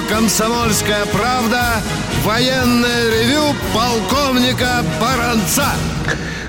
Радио 0.00 0.08
«Комсомольская 0.08 1.06
правда» 1.06 1.80
военное 2.24 3.10
ревю 3.10 3.54
полковника 3.74 4.84
Баранца. 5.00 5.66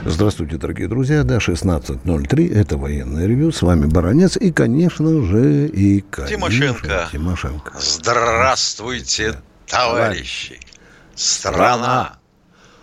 Здравствуйте, 0.05 0.57
дорогие 0.57 0.87
друзья. 0.87 1.23
Да, 1.23 1.37
16.03. 1.37 2.53
Это 2.53 2.77
военное 2.77 3.27
ревю. 3.27 3.51
С 3.51 3.61
вами 3.61 3.85
Баранец 3.85 4.37
и, 4.37 4.51
конечно 4.51 5.23
же, 5.23 5.67
и 5.67 6.01
конечно, 6.01 6.37
Тимошенко. 6.37 7.09
Тимошенко. 7.11 7.73
Здравствуйте, 7.79 9.35
товарищи! 9.67 10.59
Страна, 11.15 12.17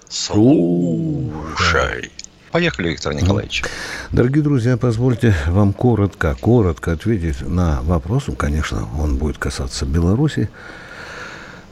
слушай! 0.09 2.13
Поехали, 2.53 2.89
Виктор 2.91 3.13
Николаевич. 3.15 3.63
Дорогие 4.11 4.43
друзья, 4.43 4.77
позвольте 4.77 5.35
вам 5.47 5.73
коротко, 5.73 6.35
коротко 6.41 6.93
ответить 6.93 7.47
на 7.47 7.81
вопрос. 7.83 8.25
Ну, 8.27 8.35
Конечно, 8.35 8.89
он 8.99 9.17
будет 9.17 9.39
касаться 9.39 9.85
Беларуси. 9.85 10.49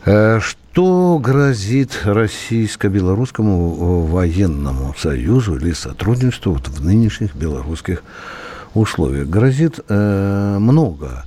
Э, 0.05 0.39
Что 0.41 1.19
грозит 1.19 2.01
российско-белорусскому 2.05 4.03
военному 4.07 4.95
союзу 4.99 5.57
или 5.57 5.73
сотрудничеству 5.73 6.53
вот 6.53 6.69
в 6.69 6.85
нынешних 6.85 7.35
белорусских 7.35 8.03
условиях? 8.75 9.29
Грозит 9.29 9.81
э, 9.89 10.57
много. 10.61 11.25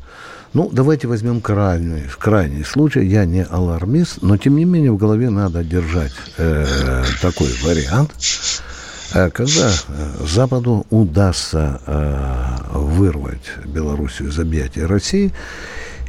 Ну, 0.53 0.69
давайте 0.71 1.07
возьмем 1.07 1.41
крайний, 1.41 2.03
крайний 2.17 2.63
случай. 2.63 3.05
Я 3.05 3.25
не 3.25 3.43
алармист, 3.43 4.21
но 4.21 4.37
тем 4.37 4.55
не 4.55 4.65
менее 4.65 4.91
в 4.91 4.97
голове 4.97 5.29
надо 5.31 5.63
держать 5.63 6.13
э, 6.37 7.03
такой 7.21 7.49
вариант. 7.63 8.11
Э, 9.13 9.29
Когда 9.29 9.69
э, 9.69 10.25
Западу 10.25 10.85
удастся 10.89 11.81
э, 11.85 12.55
вырвать 12.73 13.51
Белоруссию 13.65 14.29
из 14.29 14.39
объятий 14.39 14.83
России, 14.83 15.31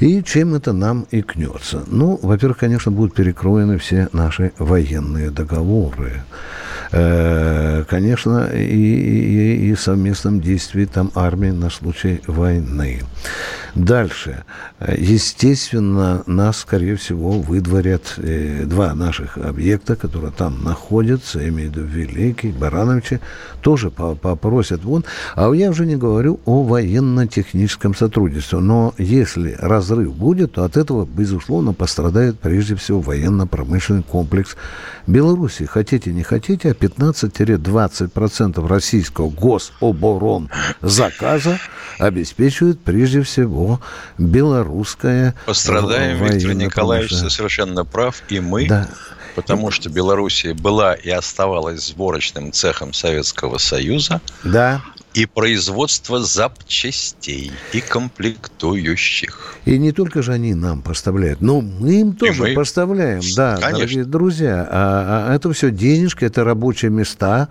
и 0.01 0.23
чем 0.23 0.55
это 0.55 0.73
нам 0.73 1.07
икнется? 1.11 1.85
Ну, 1.87 2.19
во-первых, 2.23 2.59
конечно, 2.59 2.91
будут 2.91 3.15
перекроены 3.15 3.77
все 3.79 4.09
наши 4.13 4.53
военные 4.59 5.31
договоры. 5.31 6.23
Э, 6.93 7.85
Конечно, 7.89 8.49
и, 8.53 8.59
и, 8.59 9.71
и 9.71 9.77
совместном 9.77 10.41
действии 10.41 10.87
там 10.87 11.11
армии 11.15 11.51
на 11.51 11.71
случай 11.71 12.21
войны. 12.27 13.03
Дальше. 13.75 14.45
Естественно, 14.97 16.23
нас, 16.27 16.59
скорее 16.59 16.97
всего, 16.97 17.33
выдворят 17.41 18.15
э, 18.17 18.65
два 18.65 18.95
наших 18.95 19.39
объекта, 19.39 19.95
которые 19.97 20.33
там 20.33 20.65
находятся, 20.65 21.47
имею 21.49 21.71
в 21.71 21.77
виду 21.77 21.87
Великий, 21.87 22.51
Барановичи, 22.51 23.21
тоже 23.61 23.91
по- 23.91 24.15
попросят 24.15 24.85
вон. 24.85 25.05
А 25.37 25.51
я 25.53 25.71
уже 25.71 25.87
не 25.87 25.97
говорю 25.97 26.41
о 26.47 26.63
военно-техническом 26.63 27.95
сотрудничестве. 27.95 28.59
Но 28.59 28.95
если 28.99 29.57
разрыв 29.59 30.15
будет, 30.15 30.53
то 30.53 30.65
от 30.65 30.77
этого, 30.77 31.07
безусловно, 31.07 31.73
пострадает 31.73 32.39
прежде 32.41 32.75
всего 32.75 33.01
военно-промышленный 33.01 34.03
комплекс 34.03 34.57
Беларуси. 35.07 35.65
Хотите, 35.67 36.13
не 36.13 36.23
хотите, 36.23 36.71
а 36.71 36.75
15-20% 36.75 38.67
российского 38.67 39.29
гособорон 39.31 40.49
заказа 40.81 41.59
обеспечивает 41.99 42.81
прежде 42.81 43.23
всего 43.23 43.60
белорусская 44.19 45.35
Пострадаем, 45.47 46.25
Виктор. 46.25 46.55
Николаевич, 46.55 47.11
ты 47.11 47.31
совершенно 47.31 47.85
прав, 47.85 48.23
и 48.29 48.41
мы, 48.41 48.67
Да. 48.67 48.89
потому 49.35 49.71
что 49.71 49.89
Белоруссия 49.91 50.55
была 50.55 50.95
и 50.95 51.11
оставалась 51.11 51.87
сборочным 51.89 52.53
цехом 52.53 52.93
Советского 52.93 53.59
Союза, 53.59 54.21
Да. 54.45 54.83
И 55.15 55.27
производство 55.27 56.21
запчастей 56.21 57.51
и 57.73 57.81
комплектующих. 57.81 59.57
И 59.65 59.77
не 59.77 59.93
только 59.93 60.23
же 60.23 60.33
они 60.33 60.55
нам 60.55 60.83
поставляют, 60.83 61.41
но 61.41 61.61
мы 61.61 62.01
им 62.01 62.13
тоже 62.15 62.43
мы 62.43 62.55
поставляем. 62.55 63.21
Да, 63.37 63.57
Конечно. 63.57 63.79
дорогие 63.79 64.05
друзья. 64.05 64.69
А, 64.71 65.27
а 65.29 65.35
это 65.35 65.53
все 65.53 65.71
денежки, 65.71 66.25
это 66.25 66.45
рабочие 66.45 66.91
места. 66.91 67.49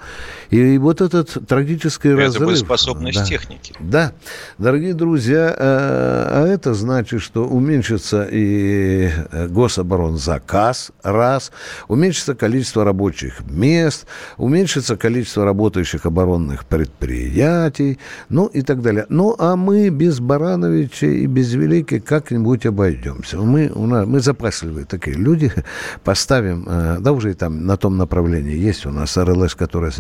И 0.49 0.77
вот 0.77 1.01
этот 1.01 1.37
трагический 1.47 2.11
Это 2.11 2.21
разрыв. 2.21 2.49
боеспособность 2.49 3.19
да. 3.19 3.25
техники. 3.25 3.73
Да, 3.79 4.13
дорогие 4.57 4.93
друзья, 4.93 5.49
э, 5.49 5.55
а 5.59 6.47
это 6.47 6.73
значит, 6.73 7.21
что 7.21 7.45
уменьшится 7.45 8.27
и 8.31 9.09
э, 9.31 9.47
гособоронзаказ, 9.47 10.91
раз, 11.03 11.51
уменьшится 11.87 12.35
количество 12.35 12.83
рабочих 12.85 13.41
мест, 13.41 14.05
уменьшится 14.37 14.95
количество 14.95 15.43
работающих 15.45 16.05
оборонных 16.05 16.65
предприятий, 16.65 17.48
ну 18.29 18.45
и 18.47 18.61
так 18.61 18.81
далее. 18.81 19.05
Ну, 19.09 19.35
а 19.37 19.55
мы 19.55 19.89
без 19.89 20.19
Барановича 20.19 21.07
и 21.07 21.25
без 21.25 21.53
Великой 21.53 21.99
как-нибудь 21.99 22.65
обойдемся. 22.65 23.37
Мы, 23.37 23.71
у 23.73 23.85
нас, 23.85 24.05
мы 24.07 24.19
запасливые 24.19 24.85
такие 24.85 25.15
люди, 25.15 25.51
поставим, 26.03 26.65
э, 26.67 26.97
да 26.99 27.11
уже 27.11 27.31
и 27.31 27.33
там 27.33 27.65
на 27.65 27.77
том 27.77 27.97
направлении 27.97 28.55
есть 28.55 28.85
у 28.85 28.91
нас 28.91 29.17
РЛС, 29.17 29.55
которая 29.55 29.91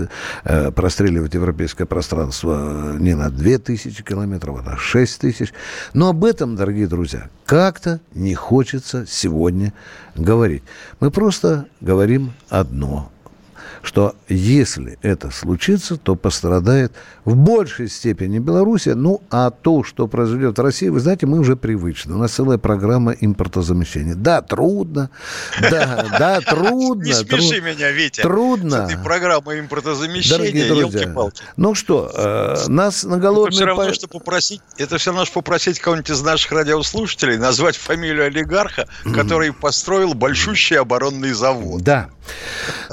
э, 0.43 0.71
простреливает 0.71 1.33
европейское 1.33 1.87
пространство 1.87 2.95
э, 2.95 2.97
не 2.99 3.15
на 3.15 3.29
2000 3.29 4.03
километров, 4.03 4.59
а 4.59 4.71
на 4.71 4.77
6 4.77 5.21
тысяч. 5.21 5.53
Но 5.93 6.09
об 6.09 6.25
этом, 6.25 6.55
дорогие 6.55 6.87
друзья, 6.87 7.29
как-то 7.45 7.99
не 8.13 8.35
хочется 8.35 9.05
сегодня 9.07 9.73
говорить. 10.15 10.63
Мы 10.99 11.11
просто 11.11 11.65
говорим 11.81 12.33
одно 12.49 13.11
что 13.83 14.15
если 14.27 14.97
это 15.01 15.31
случится, 15.31 15.97
то 15.97 16.15
пострадает 16.15 16.93
в 17.25 17.35
большей 17.35 17.89
степени 17.89 18.39
Белоруссия. 18.39 18.95
Ну, 18.95 19.21
а 19.29 19.51
то, 19.51 19.83
что 19.83 20.07
произойдет 20.07 20.57
в 20.57 20.61
России, 20.61 20.89
вы 20.89 20.99
знаете, 20.99 21.25
мы 21.25 21.39
уже 21.39 21.55
привычны. 21.55 22.15
У 22.15 22.17
нас 22.17 22.31
целая 22.31 22.57
программа 22.57 23.11
импортозамещения. 23.11 24.15
Да, 24.15 24.41
трудно. 24.41 25.09
Да, 25.61 26.07
да, 26.19 26.41
трудно. 26.41 27.03
Не 27.03 27.13
смеши 27.13 27.61
меня, 27.61 27.91
Витя. 27.91 28.21
Трудно. 28.21 28.87
С 28.87 28.91
этой 28.91 29.03
программой 29.03 29.59
Дорогие 29.59 29.61
импортозамещения, 29.61 30.67
друзья, 30.67 31.01
елки-палки. 31.01 31.43
ну 31.57 31.75
что, 31.75 32.11
э, 32.13 32.67
нас 32.67 33.03
на 33.03 33.13
Это 33.13 33.21
голодный... 33.21 33.55
все 33.55 33.65
равно, 33.65 33.93
что 33.93 34.07
попросить, 34.07 34.61
это 34.77 34.97
все 34.97 35.11
равно, 35.11 35.25
что 35.25 35.35
попросить 35.35 35.79
кого-нибудь 35.79 36.09
из 36.09 36.21
наших 36.21 36.51
радиослушателей 36.51 37.37
назвать 37.37 37.75
фамилию 37.77 38.25
олигарха, 38.25 38.87
который 39.13 39.53
построил 39.53 40.13
большущий 40.13 40.77
оборонный 40.77 41.33
завод. 41.33 41.81
Да. 41.81 42.09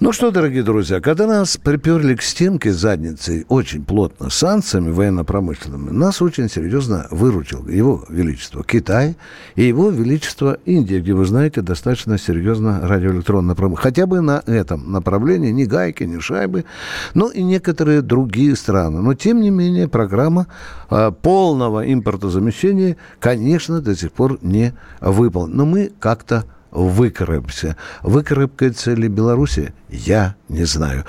Ну 0.00 0.12
что, 0.12 0.30
дорогие 0.30 0.62
друзья, 0.62 0.75
когда 1.00 1.26
нас 1.26 1.56
приперли 1.56 2.14
к 2.14 2.22
стенке 2.22 2.72
задницей 2.72 3.47
очень 3.48 3.84
плотно 3.84 4.31
санкциями 4.31 4.91
военно-промышленными, 4.91 5.91
нас 5.91 6.20
очень 6.20 6.48
серьезно 6.48 7.06
выручил 7.10 7.66
его 7.66 8.04
величество 8.09 8.64
Китай 8.64 9.16
и 9.54 9.64
его 9.64 9.91
величество 9.91 10.59
Индия, 10.64 11.00
где, 11.00 11.14
вы 11.14 11.25
знаете, 11.25 11.62
достаточно 11.62 12.19
серьезно 12.19 12.81
радиоэлектронная 12.82 13.54
промышленность. 13.54 13.82
Хотя 13.82 14.06
бы 14.06 14.20
на 14.20 14.42
этом 14.47 14.91
направлении 14.92 15.50
ни 15.50 15.64
гайки, 15.64 16.04
ни 16.04 16.19
шайбы, 16.19 16.64
ну 17.14 17.28
и 17.28 17.43
некоторые 17.43 18.03
другие 18.03 18.56
страны. 18.56 19.00
Но, 19.00 19.14
тем 19.14 19.41
не 19.41 19.50
менее, 19.50 19.88
программа 19.88 20.47
э, 20.91 21.12
полного 21.22 21.91
импортозамещения, 21.93 22.97
конечно, 23.20 23.81
до 23.81 23.97
сих 23.97 24.12
пор 24.12 24.38
не 24.43 24.75
выполнена. 25.00 25.56
Но 25.56 25.66
мы 25.66 25.93
как-то 25.98 26.44
выкарабкаемся. 26.76 27.76
Выкарабкается 28.03 28.93
ли 28.94 29.08
Белоруссия? 29.08 29.72
Я 29.88 30.34
не 30.48 30.64
знаю. 30.64 31.04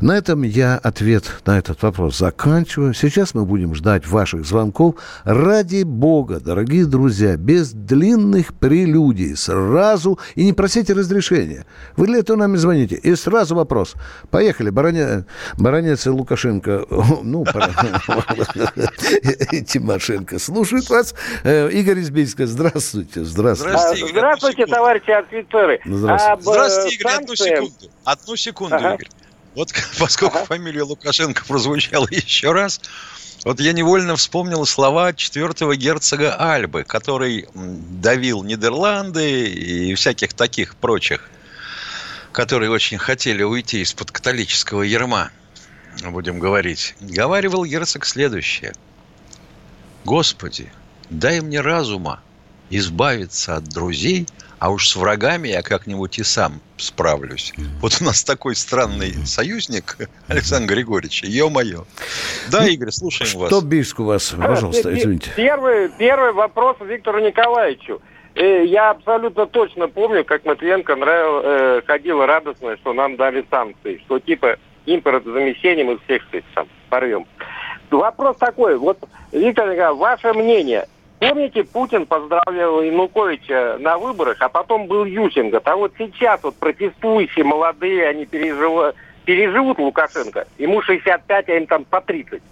На 0.00 0.16
этом 0.16 0.42
я 0.42 0.76
ответ 0.76 1.24
на 1.46 1.58
этот 1.58 1.82
вопрос 1.82 2.18
заканчиваю. 2.18 2.94
Сейчас 2.94 3.34
мы 3.34 3.44
будем 3.44 3.74
ждать 3.74 4.06
ваших 4.06 4.44
звонков. 4.44 4.94
Ради 5.24 5.82
бога, 5.82 6.38
дорогие 6.38 6.86
друзья, 6.86 7.36
без 7.36 7.72
длинных 7.72 8.54
прелюдий, 8.54 9.36
сразу, 9.36 10.18
и 10.36 10.44
не 10.44 10.52
просите 10.52 10.92
разрешения. 10.92 11.66
Вы 11.96 12.06
для 12.06 12.18
этого 12.18 12.36
нами 12.36 12.56
звоните. 12.56 12.94
И 12.94 13.16
сразу 13.16 13.56
вопрос. 13.56 13.94
Поехали, 14.30 14.70
Бараня- 14.70 15.24
Баранец 15.58 16.06
и 16.06 16.10
Лукашенко. 16.10 16.84
Ну. 17.24 17.44
И 19.52 19.62
Тимошенко 19.62 20.38
слушают 20.38 20.88
вас. 20.90 21.14
Э, 21.42 21.68
Игорь 21.70 21.98
из 21.98 22.10
Бийска, 22.10 22.46
здравствуйте. 22.46 23.24
Здравствуйте. 23.24 24.06
Здравствуйте, 24.08 24.64
А, 24.64 24.66
товарищи 24.66 25.10
офицеры. 25.10 25.80
Здравствуйте. 25.84 26.42
Здравствуйте, 26.42 26.96
Игорь, 26.96 27.12
одну 27.12 27.34
секунду. 27.34 27.72
Одну 28.04 28.36
секунду, 28.36 28.76
Ага. 28.76 28.94
Игорь. 28.94 29.08
Вот 29.54 29.72
поскольку 29.98 30.38
фамилия 30.44 30.82
Лукашенко 30.82 31.44
прозвучала 31.48 32.06
еще 32.10 32.52
раз, 32.52 32.80
вот 33.44 33.60
я 33.60 33.72
невольно 33.72 34.16
вспомнил 34.16 34.64
слова 34.66 35.12
четвертого 35.12 35.76
герцога 35.76 36.34
Альбы, 36.34 36.84
который 36.84 37.48
давил 37.54 38.42
Нидерланды 38.42 39.48
и 39.48 39.94
всяких 39.94 40.32
таких 40.32 40.76
прочих 40.76 41.30
которые 42.34 42.68
очень 42.68 42.98
хотели 42.98 43.44
уйти 43.44 43.80
из-под 43.82 44.10
католического 44.10 44.82
ерма, 44.82 45.30
будем 46.02 46.40
говорить, 46.40 46.96
говаривал 47.00 47.64
герцог 47.64 48.04
следующее. 48.04 48.74
«Господи, 50.04 50.70
дай 51.08 51.40
мне 51.40 51.60
разума 51.60 52.20
избавиться 52.70 53.54
от 53.54 53.68
друзей– 53.68 54.26
а 54.64 54.70
уж 54.70 54.88
с 54.88 54.96
врагами 54.96 55.48
я 55.48 55.60
как-нибудь 55.60 56.18
и 56.18 56.22
сам 56.22 56.54
справлюсь. 56.78 57.52
Вот 57.82 57.98
у 58.00 58.04
нас 58.04 58.24
такой 58.24 58.56
странный 58.56 59.12
союзник, 59.26 59.98
Александр 60.26 60.72
Григорьевич, 60.72 61.22
ё-моё. 61.22 61.84
Да, 62.50 62.62
ну, 62.62 62.68
Игорь, 62.68 62.90
слушаем 62.90 63.28
что 63.28 63.40
вас. 63.40 63.48
Что 63.50 63.60
бишь 63.60 63.94
у 63.98 64.04
вас, 64.04 64.30
пожалуйста, 64.30 64.94
извините. 64.94 65.30
Первый, 65.36 65.90
первый 65.98 66.32
вопрос 66.32 66.78
Виктору 66.80 67.20
Николаевичу. 67.20 68.00
Э, 68.36 68.64
я 68.64 68.92
абсолютно 68.92 69.44
точно 69.44 69.86
помню, 69.88 70.24
как 70.24 70.46
Матвиенко 70.46 70.96
нравил, 70.96 71.40
э, 71.44 71.82
ходила 71.86 72.26
радостно, 72.26 72.78
что 72.78 72.94
нам 72.94 73.16
дали 73.16 73.44
санкции, 73.50 74.00
что 74.06 74.18
типа 74.18 74.56
импортозамещение 74.86 75.84
мы 75.84 75.98
всех 76.04 76.22
там 76.54 76.68
порвем. 76.88 77.26
Вопрос 77.90 78.38
такой, 78.38 78.78
вот, 78.78 78.96
Виктор 79.30 79.70
Николаевич, 79.70 80.00
ваше 80.00 80.32
мнение, 80.32 80.88
Помните, 81.28 81.64
Путин 81.64 82.06
поздравлял 82.06 82.82
Януковича 82.82 83.78
на 83.78 83.96
выборах, 83.98 84.36
а 84.40 84.48
потом 84.48 84.86
был 84.86 85.04
Ющенко. 85.04 85.60
А 85.64 85.76
вот 85.76 85.92
сейчас 85.96 86.42
вот 86.42 86.56
протестующие 86.56 87.44
молодые, 87.44 88.08
они 88.08 88.26
переживают, 88.26 88.96
переживут 89.24 89.78
Лукашенко. 89.78 90.46
Ему 90.58 90.82
65, 90.82 91.48
а 91.48 91.56
им 91.56 91.66
там 91.66 91.84
по 91.84 92.00
30. 92.00 92.42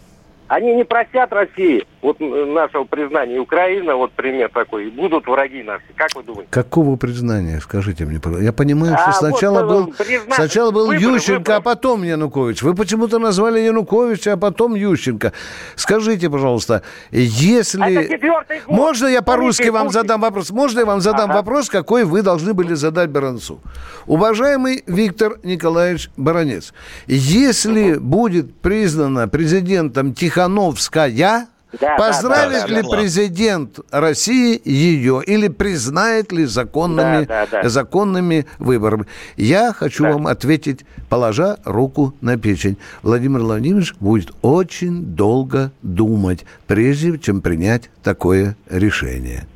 Они 0.53 0.75
не 0.75 0.85
простят 0.85 1.33
России, 1.33 1.83
вот 2.03 2.21
нашего 2.21 2.85
признания. 2.85 3.39
Украина, 3.39 3.97
вот 3.97 4.13
пример 4.13 4.51
такой, 4.53 4.91
будут 4.91 5.27
враги 5.27 5.63
наши. 5.63 5.85
Как 5.97 6.15
вы 6.15 6.23
думаете? 6.25 6.49
Какого 6.51 6.97
признания, 6.97 7.59
скажите 7.61 8.05
мне, 8.05 8.21
Я 8.39 8.53
понимаю, 8.53 8.99
что 8.99 9.09
а, 9.09 9.13
сначала 9.15 9.65
вот, 9.65 9.87
был, 9.87 9.95
сначала 10.35 10.71
был 10.71 10.89
выборы, 10.89 11.15
Ющенко, 11.15 11.39
выборы. 11.39 11.55
а 11.55 11.61
потом 11.63 12.03
Янукович. 12.03 12.63
Вы 12.63 12.75
почему-то 12.75 13.19
назвали 13.19 13.61
Януковича, 13.61 14.35
а 14.35 14.37
потом 14.37 14.75
Ющенко. 14.75 15.33
Скажите, 15.75 16.29
пожалуйста, 16.29 16.83
если... 17.11 18.21
Можно 18.67 19.07
я 19.07 19.23
по-русски 19.23 19.69
вам 19.69 19.89
задам 19.89 20.21
вопрос? 20.21 20.51
Можно 20.51 20.81
я 20.81 20.87
вам 20.87 21.01
задам 21.01 21.31
ага. 21.31 21.39
вопрос, 21.39 21.71
какой 21.71 22.05
вы 22.05 22.21
должны 22.21 22.53
были 22.53 22.75
задать 22.75 23.09
Баранцу? 23.09 23.63
Уважаемый 24.07 24.85
Виктор 24.87 25.39
Николаевич 25.45 26.11
Баранец, 26.19 26.75
если 27.07 27.95
будет 27.95 28.55
признана 28.57 29.29
президентом 29.29 30.13
Тихановская, 30.43 31.49
да, 31.81 31.97
Поздравит 31.97 32.63
да, 32.63 32.67
да, 32.67 32.75
ли 32.75 32.83
да, 32.83 32.89
президент 32.89 33.81
России 33.91 34.61
ее 34.63 35.23
или 35.25 35.49
признает 35.49 36.31
ли 36.31 36.45
законными, 36.45 37.25
да, 37.25 37.47
да, 37.51 37.63
да. 37.63 37.69
законными 37.69 38.47
выборами? 38.59 39.07
Я 39.37 39.73
хочу 39.73 40.03
да. 40.03 40.13
вам 40.13 40.27
ответить, 40.27 40.85
положа 41.09 41.57
руку 41.65 42.15
на 42.21 42.37
печень. 42.37 42.77
Владимир 43.03 43.41
Владимирович 43.41 43.95
будет 44.01 44.33
очень 44.43 45.03
долго 45.03 45.73
думать, 45.81 46.45
прежде 46.67 47.19
чем 47.19 47.41
принять 47.41 47.89
такое 48.03 48.55
решение. 48.69 49.47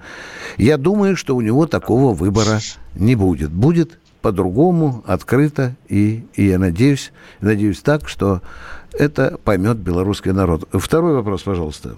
Я 0.56 0.78
думаю, 0.78 1.16
что 1.16 1.36
у 1.36 1.42
него 1.42 1.66
такого 1.66 2.14
выбора 2.14 2.60
не 2.94 3.14
будет. 3.14 3.50
Будет 3.50 3.98
по-другому, 4.26 5.04
открыто, 5.06 5.76
и, 5.86 6.26
и 6.34 6.46
я 6.46 6.58
надеюсь, 6.58 7.12
надеюсь 7.40 7.80
так, 7.80 8.08
что 8.08 8.40
это 8.92 9.38
поймет 9.44 9.76
белорусский 9.76 10.32
народ. 10.32 10.62
Второй 10.72 11.14
вопрос, 11.14 11.44
пожалуйста. 11.44 11.90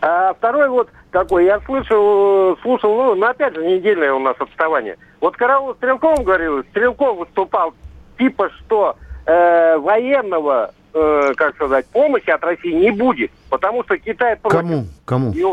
А 0.00 0.32
второй 0.32 0.70
вот 0.70 0.88
такой, 1.10 1.44
я 1.44 1.60
слышал, 1.66 2.56
слушал, 2.62 2.96
ну, 2.96 3.14
ну, 3.14 3.26
опять 3.26 3.54
же, 3.54 3.62
недельное 3.62 4.14
у 4.14 4.18
нас 4.20 4.36
отставание. 4.40 4.96
Вот 5.20 5.36
Караул 5.36 5.74
Стрелков 5.74 6.24
говорил, 6.24 6.64
Стрелков 6.70 7.18
выступал, 7.18 7.74
типа, 8.16 8.48
что 8.60 8.96
э, 9.26 9.76
военного, 9.76 10.72
э, 10.94 11.32
как 11.36 11.56
сказать, 11.56 11.84
помощи 11.88 12.30
от 12.30 12.42
России 12.42 12.72
не 12.72 12.90
будет, 12.90 13.30
потому 13.50 13.84
что 13.84 13.98
Китай 13.98 14.36
против. 14.36 14.60
Кому? 14.60 14.84
Кому? 15.04 15.32
И, 15.32 15.44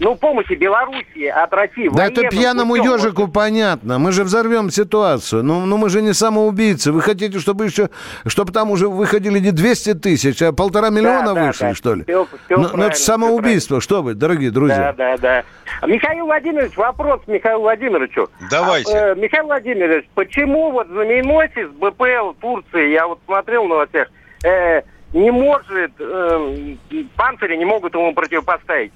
ну, 0.00 0.14
помощи 0.16 0.54
Белоруссии 0.54 1.26
от 1.26 1.52
России. 1.52 1.88
Да 1.92 2.06
это 2.06 2.22
пьяному 2.28 2.74
путем, 2.74 2.94
ежику 2.94 3.22
может... 3.22 3.34
понятно. 3.34 3.98
Мы 3.98 4.12
же 4.12 4.24
взорвем 4.24 4.70
ситуацию. 4.70 5.42
Ну, 5.42 5.66
ну, 5.66 5.76
мы 5.76 5.90
же 5.90 6.02
не 6.02 6.12
самоубийцы. 6.12 6.92
Вы 6.92 7.00
хотите, 7.00 7.38
чтобы 7.38 7.66
еще, 7.66 7.90
чтобы 8.26 8.52
там 8.52 8.70
уже 8.70 8.88
выходили 8.88 9.38
не 9.38 9.50
200 9.50 9.94
тысяч, 9.94 10.40
а 10.42 10.52
полтора 10.52 10.90
миллиона 10.90 11.34
да, 11.34 11.46
вышли, 11.46 11.64
да, 11.64 11.74
что 11.74 11.94
ли? 11.94 12.04
Все, 12.04 12.26
все 12.44 12.56
ну, 12.56 12.68
ну, 12.74 12.84
это 12.84 12.96
самоубийство. 12.96 13.80
Что 13.80 14.02
вы, 14.02 14.14
дорогие 14.14 14.50
друзья? 14.50 14.94
Да, 14.96 15.16
да, 15.16 15.44
да. 15.80 15.86
Михаил 15.86 16.26
Владимирович, 16.26 16.76
вопрос 16.76 17.20
Михаилу 17.26 17.62
Владимировичу. 17.62 18.28
Давайте. 18.50 18.92
А, 18.92 19.12
э, 19.12 19.14
Михаил 19.16 19.46
Владимирович, 19.46 20.06
почему 20.14 20.70
вот 20.70 20.88
знаменосец 20.88 21.68
БПЛ 21.70 22.32
Турции, 22.40 22.92
я 22.92 23.06
вот 23.06 23.20
смотрел 23.26 23.64
на 23.64 23.70
новостях, 23.70 24.08
э, 24.44 24.82
не 25.12 25.30
может, 25.30 25.92
э, 25.98 26.76
панцири 27.16 27.56
не 27.56 27.64
могут 27.64 27.94
ему 27.94 28.12
противопоставить? 28.14 28.92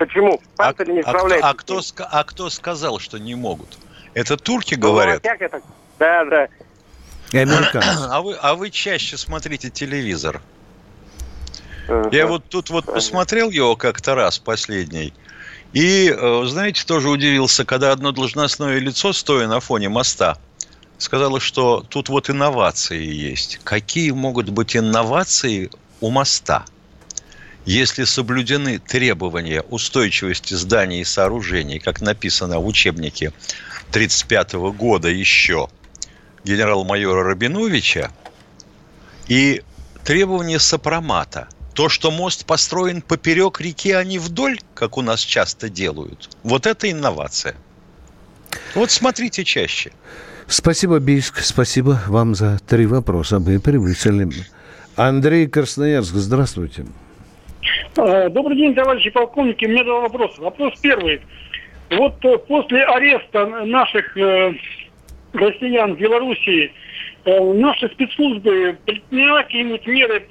Почему? 0.00 0.40
А, 0.56 0.72
не 0.86 1.02
справляется. 1.02 1.46
А 1.46 1.52
кто, 1.52 1.78
а, 1.78 1.82
кто, 1.82 2.06
а 2.10 2.24
кто 2.24 2.48
сказал, 2.48 2.98
что 2.98 3.18
не 3.18 3.34
могут? 3.34 3.76
Это 4.14 4.38
турки 4.38 4.74
ну, 4.74 4.80
говорят? 4.80 5.22
Это... 5.22 5.60
Да, 5.98 6.24
да. 6.24 6.48
И 7.32 7.36
американцы. 7.36 7.98
А 8.10 8.22
вы, 8.22 8.34
а 8.40 8.54
вы 8.54 8.70
чаще 8.70 9.18
смотрите 9.18 9.68
телевизор? 9.68 10.40
Uh-huh. 11.86 12.08
Я 12.12 12.26
вот 12.26 12.46
тут 12.48 12.70
вот 12.70 12.86
посмотрел 12.86 13.50
его 13.50 13.76
как-то 13.76 14.14
раз 14.14 14.38
последний. 14.38 15.12
И, 15.74 16.08
э, 16.10 16.44
знаете, 16.46 16.82
тоже 16.86 17.10
удивился, 17.10 17.66
когда 17.66 17.92
одно 17.92 18.12
должностное 18.12 18.78
лицо, 18.78 19.12
стоя 19.12 19.48
на 19.48 19.60
фоне 19.60 19.90
моста, 19.90 20.38
сказала, 20.96 21.40
что 21.40 21.84
тут 21.86 22.08
вот 22.08 22.30
инновации 22.30 23.04
есть. 23.04 23.60
Какие 23.64 24.12
могут 24.12 24.48
быть 24.48 24.74
инновации 24.74 25.70
у 26.00 26.08
моста? 26.08 26.64
Если 27.66 28.04
соблюдены 28.04 28.78
требования 28.78 29.62
устойчивости 29.62 30.54
зданий 30.54 31.00
и 31.00 31.04
сооружений, 31.04 31.78
как 31.78 32.00
написано 32.00 32.58
в 32.58 32.66
учебнике 32.66 33.28
1935 33.90 34.52
года 34.76 35.08
еще 35.08 35.68
генерал-майора 36.44 37.22
Рабиновича, 37.22 38.10
и 39.28 39.62
требования 40.04 40.58
сопромата, 40.58 41.48
то, 41.74 41.88
что 41.88 42.10
мост 42.10 42.46
построен 42.46 43.02
поперек 43.02 43.60
реки, 43.60 43.92
а 43.92 44.02
не 44.04 44.18
вдоль, 44.18 44.58
как 44.74 44.96
у 44.96 45.02
нас 45.02 45.20
часто 45.20 45.68
делают, 45.68 46.30
вот 46.42 46.66
это 46.66 46.90
инновация. 46.90 47.54
Вот 48.74 48.90
смотрите 48.90 49.44
чаще. 49.44 49.92
Спасибо, 50.48 50.98
Бийск. 50.98 51.40
Спасибо 51.40 52.02
вам 52.08 52.34
за 52.34 52.58
три 52.66 52.86
вопроса. 52.86 53.38
Мы 53.38 53.60
превысили. 53.60 54.28
Андрей 54.96 55.46
Красноярск, 55.46 56.14
здравствуйте. 56.14 56.82
Э, 56.82 57.09
добрый 57.94 58.56
день, 58.56 58.74
товарищи 58.74 59.10
полковники. 59.10 59.64
У 59.64 59.68
меня 59.68 59.84
два 59.84 60.00
вопроса. 60.00 60.40
Вопрос 60.40 60.78
первый. 60.80 61.20
Вот 61.90 62.24
э, 62.24 62.38
после 62.38 62.84
ареста 62.84 63.46
наших 63.64 64.16
э, 64.16 64.54
россиян 65.32 65.94
в 65.94 65.98
Белоруссии 65.98 66.72
наши 67.26 67.88
спецслужбы 67.90 68.78
предприняли 68.86 69.42
какие-нибудь 69.42 69.86
меры 69.86 70.26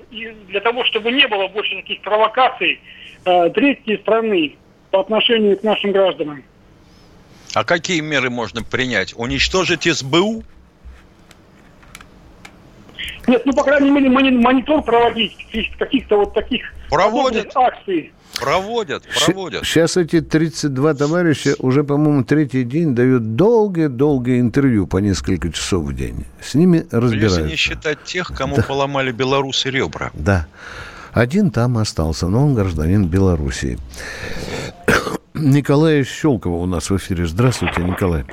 для 0.48 0.60
того, 0.60 0.84
чтобы 0.86 1.12
не 1.12 1.28
было 1.28 1.48
больше 1.48 1.76
таких 1.76 2.02
провокаций 2.02 2.80
третьей 3.24 3.98
страны 3.98 4.56
по 4.90 5.02
отношению 5.02 5.58
к 5.58 5.64
нашим 5.64 5.92
гражданам? 5.92 6.44
А 7.54 7.64
какие 7.64 8.02
меры 8.02 8.30
можно 8.30 8.64
принять? 8.64 9.14
Уничтожить 9.16 9.84
СБУ? 9.84 10.44
Нет, 13.28 13.44
ну, 13.46 13.54
по 13.54 13.64
крайней 13.64 13.92
мере, 13.92 14.10
монитор 14.10 14.82
проводить 14.84 15.36
каких-то 15.78 16.18
вот 16.18 16.34
таких 16.34 16.62
проводят 16.90 17.52
акций. 17.56 18.12
Проводят, 18.40 19.04
проводят. 19.26 19.66
Сейчас 19.66 19.98
эти 19.98 20.22
32 20.22 20.94
товарища 20.94 21.56
уже, 21.60 21.84
по-моему, 21.84 22.24
третий 22.24 22.64
день 22.64 22.96
дают 22.96 23.36
долгие-долгие 23.36 24.40
интервью 24.40 24.88
по 24.88 24.98
несколько 24.98 25.52
часов 25.52 25.84
в 25.84 25.94
день. 25.94 26.26
С 26.42 26.56
ними 26.56 26.86
разбираются. 26.92 27.42
Если 27.42 27.52
не 27.52 27.56
считать 27.58 28.04
тех, 28.04 28.28
кому 28.28 28.56
да. 28.56 28.64
поломали 28.64 29.12
белорусы 29.12 29.70
ребра. 29.70 30.12
Да. 30.14 30.48
Один 31.12 31.52
там 31.52 31.78
остался, 31.78 32.28
но 32.28 32.46
он 32.46 32.56
гражданин 32.56 33.08
Белоруссии. 33.08 33.78
Николай 35.34 36.04
Щелкова 36.04 36.56
у 36.56 36.66
нас 36.66 36.90
в 36.90 36.98
эфире. 36.98 37.26
Здравствуйте, 37.26 37.82
Николай. 37.82 38.24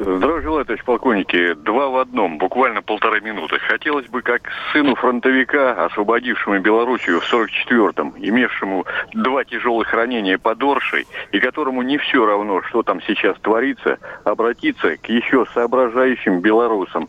Здравия 0.00 0.42
желаю, 0.42 0.64
товарищ 0.64 0.84
полковники. 0.84 1.54
Два 1.54 1.88
в 1.88 1.96
одном, 1.96 2.38
буквально 2.38 2.82
полторы 2.82 3.20
минуты. 3.20 3.58
Хотелось 3.58 4.06
бы, 4.06 4.22
как 4.22 4.42
сыну 4.72 4.94
фронтовика, 4.94 5.86
освободившему 5.86 6.60
Белоруссию 6.60 7.20
в 7.20 7.24
44-м, 7.34 8.14
имевшему 8.16 8.86
два 9.12 9.42
тяжелых 9.42 9.92
ранения 9.92 10.38
под 10.38 10.62
Оршей, 10.62 11.08
и 11.32 11.40
которому 11.40 11.82
не 11.82 11.98
все 11.98 12.24
равно, 12.24 12.62
что 12.62 12.84
там 12.84 13.02
сейчас 13.02 13.36
творится, 13.40 13.98
обратиться 14.22 14.96
к 14.96 15.08
еще 15.08 15.46
соображающим 15.52 16.42
белорусам. 16.42 17.08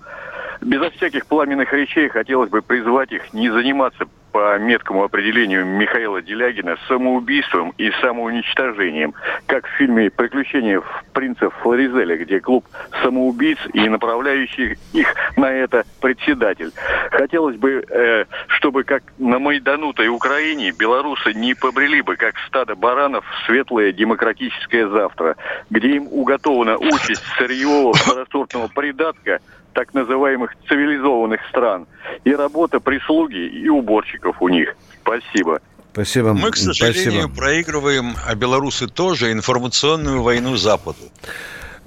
Безо 0.61 0.89
всяких 0.91 1.25
пламенных 1.25 1.71
речей 1.73 2.09
хотелось 2.09 2.49
бы 2.49 2.61
призвать 2.61 3.11
их 3.11 3.33
не 3.33 3.49
заниматься 3.49 4.05
по 4.31 4.59
меткому 4.59 5.03
определению 5.03 5.65
Михаила 5.65 6.21
Делягина 6.21 6.77
самоубийством 6.87 7.73
и 7.77 7.91
самоуничтожением, 8.01 9.13
как 9.47 9.65
в 9.65 9.69
фильме 9.71 10.11
«Приключения 10.11 10.81
принца 11.13 11.49
Флоризеля», 11.49 12.17
где 12.17 12.39
клуб 12.39 12.65
самоубийц 13.01 13.57
и 13.73 13.89
направляющий 13.89 14.77
их 14.93 15.15
на 15.35 15.51
это 15.51 15.83
председатель. 16.01 16.71
Хотелось 17.11 17.57
бы, 17.57 17.83
э, 17.89 18.25
чтобы 18.47 18.83
как 18.83 19.03
на 19.17 19.39
майданутой 19.39 20.09
Украине 20.09 20.71
белорусы 20.77 21.33
не 21.33 21.55
побрели 21.55 22.01
бы, 22.01 22.15
как 22.15 22.35
стадо 22.47 22.75
баранов, 22.75 23.25
в 23.25 23.45
светлое 23.45 23.91
демократическое 23.91 24.87
завтра, 24.87 25.37
где 25.69 25.95
им 25.95 26.07
уготована 26.11 26.77
участь 26.77 27.23
сырьевого 27.37 27.93
второсортного 27.93 28.67
придатка– 28.67 29.39
так 29.79 29.93
называемых 29.93 30.51
цивилизованных 30.67 31.39
стран. 31.47 31.87
И 32.25 32.33
работа 32.33 32.81
прислуги 32.81 33.47
и 33.47 33.69
уборщиков 33.69 34.41
у 34.41 34.49
них. 34.49 34.75
Спасибо. 35.01 35.61
Спасибо. 35.93 36.33
Мы, 36.33 36.51
к 36.51 36.57
сожалению, 36.57 37.11
Спасибо. 37.23 37.35
проигрываем, 37.35 38.13
а 38.27 38.35
белорусы 38.35 38.87
тоже, 38.87 39.31
информационную 39.31 40.21
войну 40.21 40.57
Западу. 40.57 41.05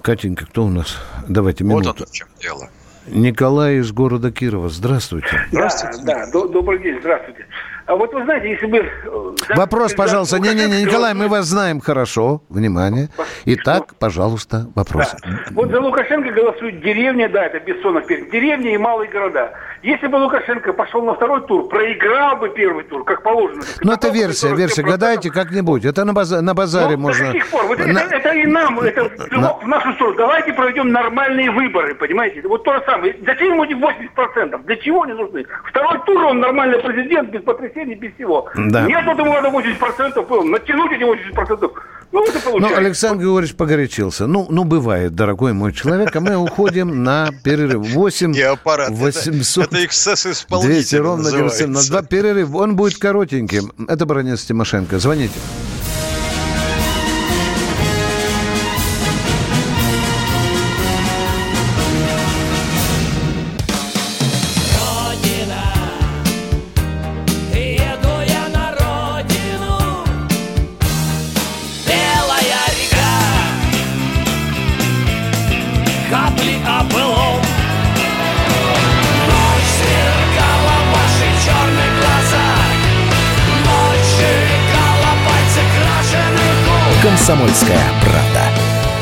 Катенька, 0.01 0.47
кто 0.47 0.65
у 0.65 0.71
нас? 0.71 0.97
Давайте 1.29 1.65
минуту. 1.65 1.89
Вот 1.89 1.97
оно 1.99 2.07
в 2.07 2.13
чем 2.13 2.29
дело. 2.41 2.71
Николай 3.09 3.77
из 3.77 3.93
города 3.93 4.33
Кирова. 4.33 4.71
Здравствуйте. 4.71 5.45
Здравствуйте. 5.51 5.99
Да, 6.05 6.27
да, 6.33 6.49
добрый 6.49 6.83
день, 6.83 6.99
здравствуйте. 7.01 7.47
А 7.93 7.97
вот 7.97 8.11
вы 8.15 8.25
знаете, 8.25 8.49
если 8.49 8.65
бы... 8.65 8.79
Э, 8.79 9.55
вопрос, 9.55 9.93
пожалуйста. 9.93 10.39
Не-не-не, 10.39 10.85
Николай, 10.85 11.13
мы 11.13 11.29
вас 11.29 11.45
знаем 11.45 11.79
хорошо. 11.79 12.41
Внимание. 12.49 13.11
Итак, 13.45 13.95
пожалуйста, 13.99 14.67
вопрос. 14.75 15.15
Да. 15.23 15.31
Вот 15.51 15.71
за 15.71 15.79
Лукашенко 15.79 16.31
голосует 16.31 16.81
деревня, 16.81 17.29
да, 17.29 17.45
это 17.45 17.61
Бессонов 17.61 18.07
перед. 18.07 18.31
Деревня 18.31 18.75
и 18.75 18.79
малые 18.79 19.11
города. 19.11 19.53
Если 19.83 20.07
бы 20.07 20.17
Лукашенко 20.17 20.73
пошел 20.73 21.03
на 21.03 21.15
второй 21.15 21.45
тур, 21.47 21.69
проиграл 21.69 22.37
бы 22.37 22.49
первый 22.49 22.85
тур, 22.85 23.05
как 23.05 23.23
положено. 23.23 23.63
Ну, 23.83 23.93
это 23.93 24.09
версия, 24.09 24.55
версия. 24.55 24.83
Гадайте 24.83 25.31
как-нибудь. 25.31 25.85
Это 25.85 26.05
на, 26.05 26.15
база, 26.15 26.41
на 26.41 26.55
базаре 26.55 26.97
Но, 26.97 27.03
можно... 27.03 27.27
До 27.27 27.33
сих 27.33 27.51
пор. 27.51 27.67
Вот 27.67 27.79
на... 27.79 27.99
это, 27.99 28.15
это 28.15 28.33
и 28.33 28.47
нам, 28.47 28.79
это 28.79 29.11
на... 29.33 29.55
в 29.55 29.67
нашу 29.67 29.93
сторону. 29.95 30.17
Давайте 30.17 30.53
проведем 30.53 30.93
нормальные 30.93 31.51
выборы, 31.51 31.95
понимаете? 31.97 32.41
Вот 32.47 32.63
то 32.63 32.75
же 32.75 32.83
самое. 32.87 33.17
Зачем 33.27 33.61
ему 33.61 33.65
80%? 33.65 34.63
Для 34.65 34.77
чего 34.77 35.03
они 35.03 35.15
нужны? 35.15 35.45
Второй 35.65 35.99
тур, 36.07 36.25
он 36.27 36.39
нормальный 36.39 36.79
президент, 36.79 37.31
без 37.31 37.43
потрясений, 37.43 37.82
без 37.85 38.15
всего. 38.15 38.49
Да. 38.57 38.87
Нет, 38.87 39.05
вот 39.05 39.19
ему 39.19 39.33
надо 39.33 39.49
80%, 39.49 40.45
натянуть 40.45 40.93
эти 40.93 41.03
80%. 41.03 41.71
Ну, 42.13 42.25
это 42.25 42.41
получается. 42.41 42.59
Ну, 42.61 42.77
Александр 42.77 43.23
Григорьевич 43.23 43.57
погорячился. 43.57 44.27
Ну, 44.27 44.47
ну, 44.51 44.65
бывает, 44.65 45.15
дорогой 45.15 45.55
мой 45.55 45.73
человек, 45.73 46.15
а 46.15 46.21
мы 46.21 46.37
уходим 46.37 47.03
на 47.03 47.31
перерыв. 47.43 47.89
8 47.95 48.35
800 48.65 49.65
это, 49.65 49.77
это 49.77 49.85
эксцесс 49.87 50.27
исполнителя 50.27 50.75
200 50.75 50.97
ровно 50.97 51.31
97 51.31 51.71
на 51.71 51.83
два 51.83 52.03
перерыв. 52.03 52.55
Он 52.55 52.77
будет 52.77 52.99
коротеньким. 52.99 53.73
Это 53.89 54.05
Бронец 54.05 54.45
Тимошенко. 54.45 54.99
Звоните. 54.99 55.33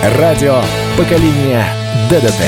Радио 0.03 0.63
поколения 0.97 1.67
ДДТ». 2.09 2.41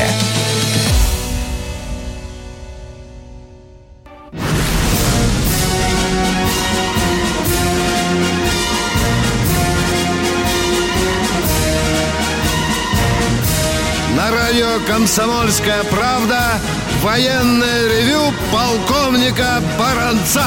На 14.17 14.31
радио 14.31 14.81
«Комсомольская 14.87 15.85
правда» 15.91 16.59
военное 17.03 17.89
ревю 17.89 18.33
полковника 18.51 19.61
Баранца. 19.79 20.47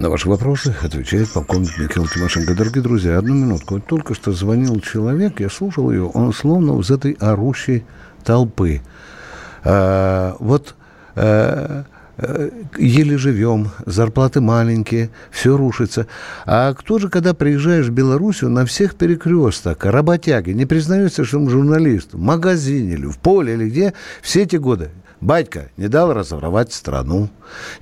На 0.00 0.08
ваши 0.08 0.30
вопросы 0.30 0.74
отвечает 0.82 1.28
полковник 1.28 1.76
Михаил 1.78 2.08
Тимошенко. 2.08 2.54
Дорогие 2.54 2.82
друзья, 2.82 3.18
одну 3.18 3.34
минутку. 3.34 3.80
Только 3.80 4.14
что 4.14 4.32
звонил 4.32 4.80
человек, 4.80 5.40
я 5.40 5.50
слушал 5.50 5.90
ее, 5.90 6.06
он 6.06 6.32
словно 6.32 6.80
из 6.80 6.90
этой 6.90 7.12
орущей 7.20 7.84
толпы. 8.24 8.80
А, 9.62 10.36
вот 10.38 10.74
а, 11.16 11.84
еле 12.78 13.18
живем, 13.18 13.72
зарплаты 13.84 14.40
маленькие, 14.40 15.10
все 15.30 15.54
рушится. 15.54 16.06
А 16.46 16.72
кто 16.72 16.98
же, 16.98 17.10
когда 17.10 17.34
приезжаешь 17.34 17.88
в 17.88 17.92
Белоруссию, 17.92 18.48
на 18.48 18.64
всех 18.64 18.94
перекрестках, 18.94 19.84
работяги, 19.84 20.52
не 20.52 20.64
признается, 20.64 21.26
что 21.26 21.36
он 21.36 21.50
журналист, 21.50 22.14
в 22.14 22.18
магазине 22.18 22.94
или 22.94 23.04
в 23.04 23.18
поле 23.18 23.52
или 23.52 23.68
где, 23.68 23.92
все 24.22 24.44
эти 24.44 24.56
годы 24.56 24.88
Батька 25.20 25.70
не 25.76 25.88
дал 25.88 26.14
разворовать 26.14 26.72
страну, 26.72 27.28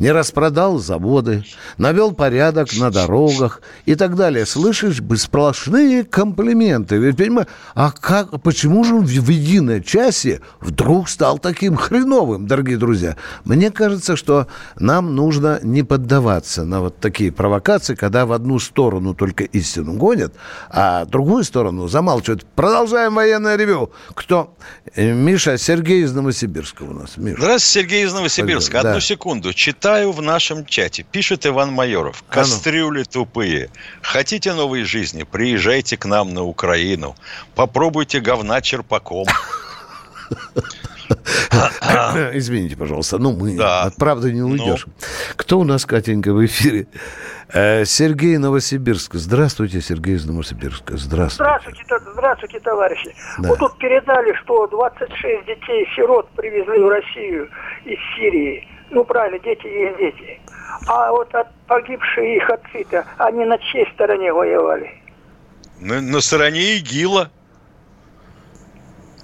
не 0.00 0.11
распродал 0.11 0.78
заводы, 0.78 1.45
навел 1.76 2.12
порядок 2.12 2.76
на 2.76 2.90
дорогах 2.90 3.62
и 3.85 3.95
так 3.95 4.16
далее. 4.16 4.45
Слышишь 4.45 5.00
бы 5.00 5.16
сплошные 5.16 6.02
комплименты. 6.02 6.97
Ведь, 6.97 7.16
понимаешь, 7.16 7.47
а 7.75 7.92
как, 7.92 8.42
почему 8.42 8.83
же 8.83 8.97
он 8.97 9.07
в 9.07 9.28
единой 9.28 9.83
часе 9.85 10.40
вдруг 10.61 11.09
стал 11.09 11.38
таким 11.38 11.76
хреновым, 11.76 12.49
дорогие 12.49 12.76
друзья? 12.76 13.16
Мне 13.45 13.71
кажется, 13.71 14.16
что 14.16 14.49
нам 14.76 15.14
нужно 15.14 15.61
не 15.62 15.85
поддаваться 15.85 16.64
на 16.64 16.80
вот 16.80 16.99
такие 16.99 17.30
провокации, 17.30 17.95
когда 17.95 18.26
в 18.26 18.33
одну 18.33 18.59
сторону 18.59 19.14
только 19.14 19.45
истину 19.45 19.95
гонят, 19.95 20.35
а 20.71 21.04
другую 21.04 21.45
сторону 21.45 21.87
замалчивают. 21.87 22.45
Продолжаем 22.45 23.14
военное 23.14 23.54
ревю. 23.54 23.92
Кто? 24.14 24.57
Э, 24.97 25.12
Миша 25.12 25.57
Сергей 25.57 26.02
из 26.02 26.12
Новосибирска 26.12 26.83
у 26.83 26.92
нас. 26.92 27.16
Миша. 27.30 27.40
Здравствуйте, 27.40 27.80
Сергей 27.80 28.04
из 28.04 28.12
Новосибирска. 28.12 28.80
Одну 28.80 28.94
да. 28.94 29.00
секунду. 29.00 29.52
Читаю 29.52 30.12
в 30.12 30.23
нашем 30.23 30.64
чате. 30.66 31.02
Пишет 31.02 31.47
Иван 31.47 31.73
Майоров. 31.73 32.23
А 32.28 32.37
ну. 32.37 32.42
Кастрюли 32.42 33.04
тупые. 33.04 33.70
Хотите 34.02 34.52
новой 34.54 34.82
жизни? 34.85 35.23
Приезжайте 35.23 35.97
к 35.97 36.04
нам 36.04 36.35
на 36.35 36.44
Украину. 36.44 37.16
Попробуйте 37.54 38.20
говна 38.20 38.61
черпаком. 38.61 39.26
Извините, 42.34 42.76
пожалуйста, 42.76 43.18
ну 43.18 43.32
мы 43.32 43.56
да. 43.56 43.82
от 43.82 43.96
правды 43.96 44.32
не 44.32 44.42
уйдешь. 44.42 44.86
Ну. 44.86 44.92
Кто 45.36 45.58
у 45.58 45.64
нас, 45.64 45.86
Катенька, 45.86 46.32
в 46.32 46.44
эфире? 46.44 46.86
Э, 47.52 47.84
Сергей 47.84 48.36
Новосибирск. 48.38 49.14
Здравствуйте, 49.14 49.80
Сергей 49.80 50.16
из 50.16 50.26
Новосибирска. 50.26 50.96
Здравствуйте. 50.96 51.60
Здравствуйте, 51.60 52.12
здравствуйте 52.12 52.60
товарищи. 52.60 53.14
Да. 53.38 53.48
Вот 53.48 53.58
тут 53.58 53.78
передали, 53.78 54.34
что 54.42 54.66
26 54.66 55.46
детей-сирот 55.46 56.28
привезли 56.30 56.82
в 56.82 56.88
Россию 56.88 57.48
из 57.84 57.98
Сирии. 58.16 58.68
Ну, 58.90 59.04
правильно, 59.04 59.38
дети 59.38 59.66
есть 59.66 59.98
дети. 59.98 60.40
А 60.86 61.10
вот 61.10 61.34
от 61.34 61.48
погибшие 61.66 62.36
их 62.36 62.50
отцы-то, 62.50 63.06
они 63.18 63.44
на 63.44 63.58
чьей 63.58 63.86
стороне 63.94 64.32
воевали? 64.32 64.90
На, 65.80 66.00
на 66.00 66.20
стороне 66.20 66.76
ИГИЛа. 66.78 67.30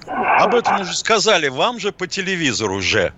Об 0.07 0.55
этом 0.55 0.81
уже 0.81 0.95
сказали 0.95 1.47
вам 1.47 1.79
же 1.79 1.91
по 1.91 2.07
телевизору 2.07 2.75
уже. 2.75 3.13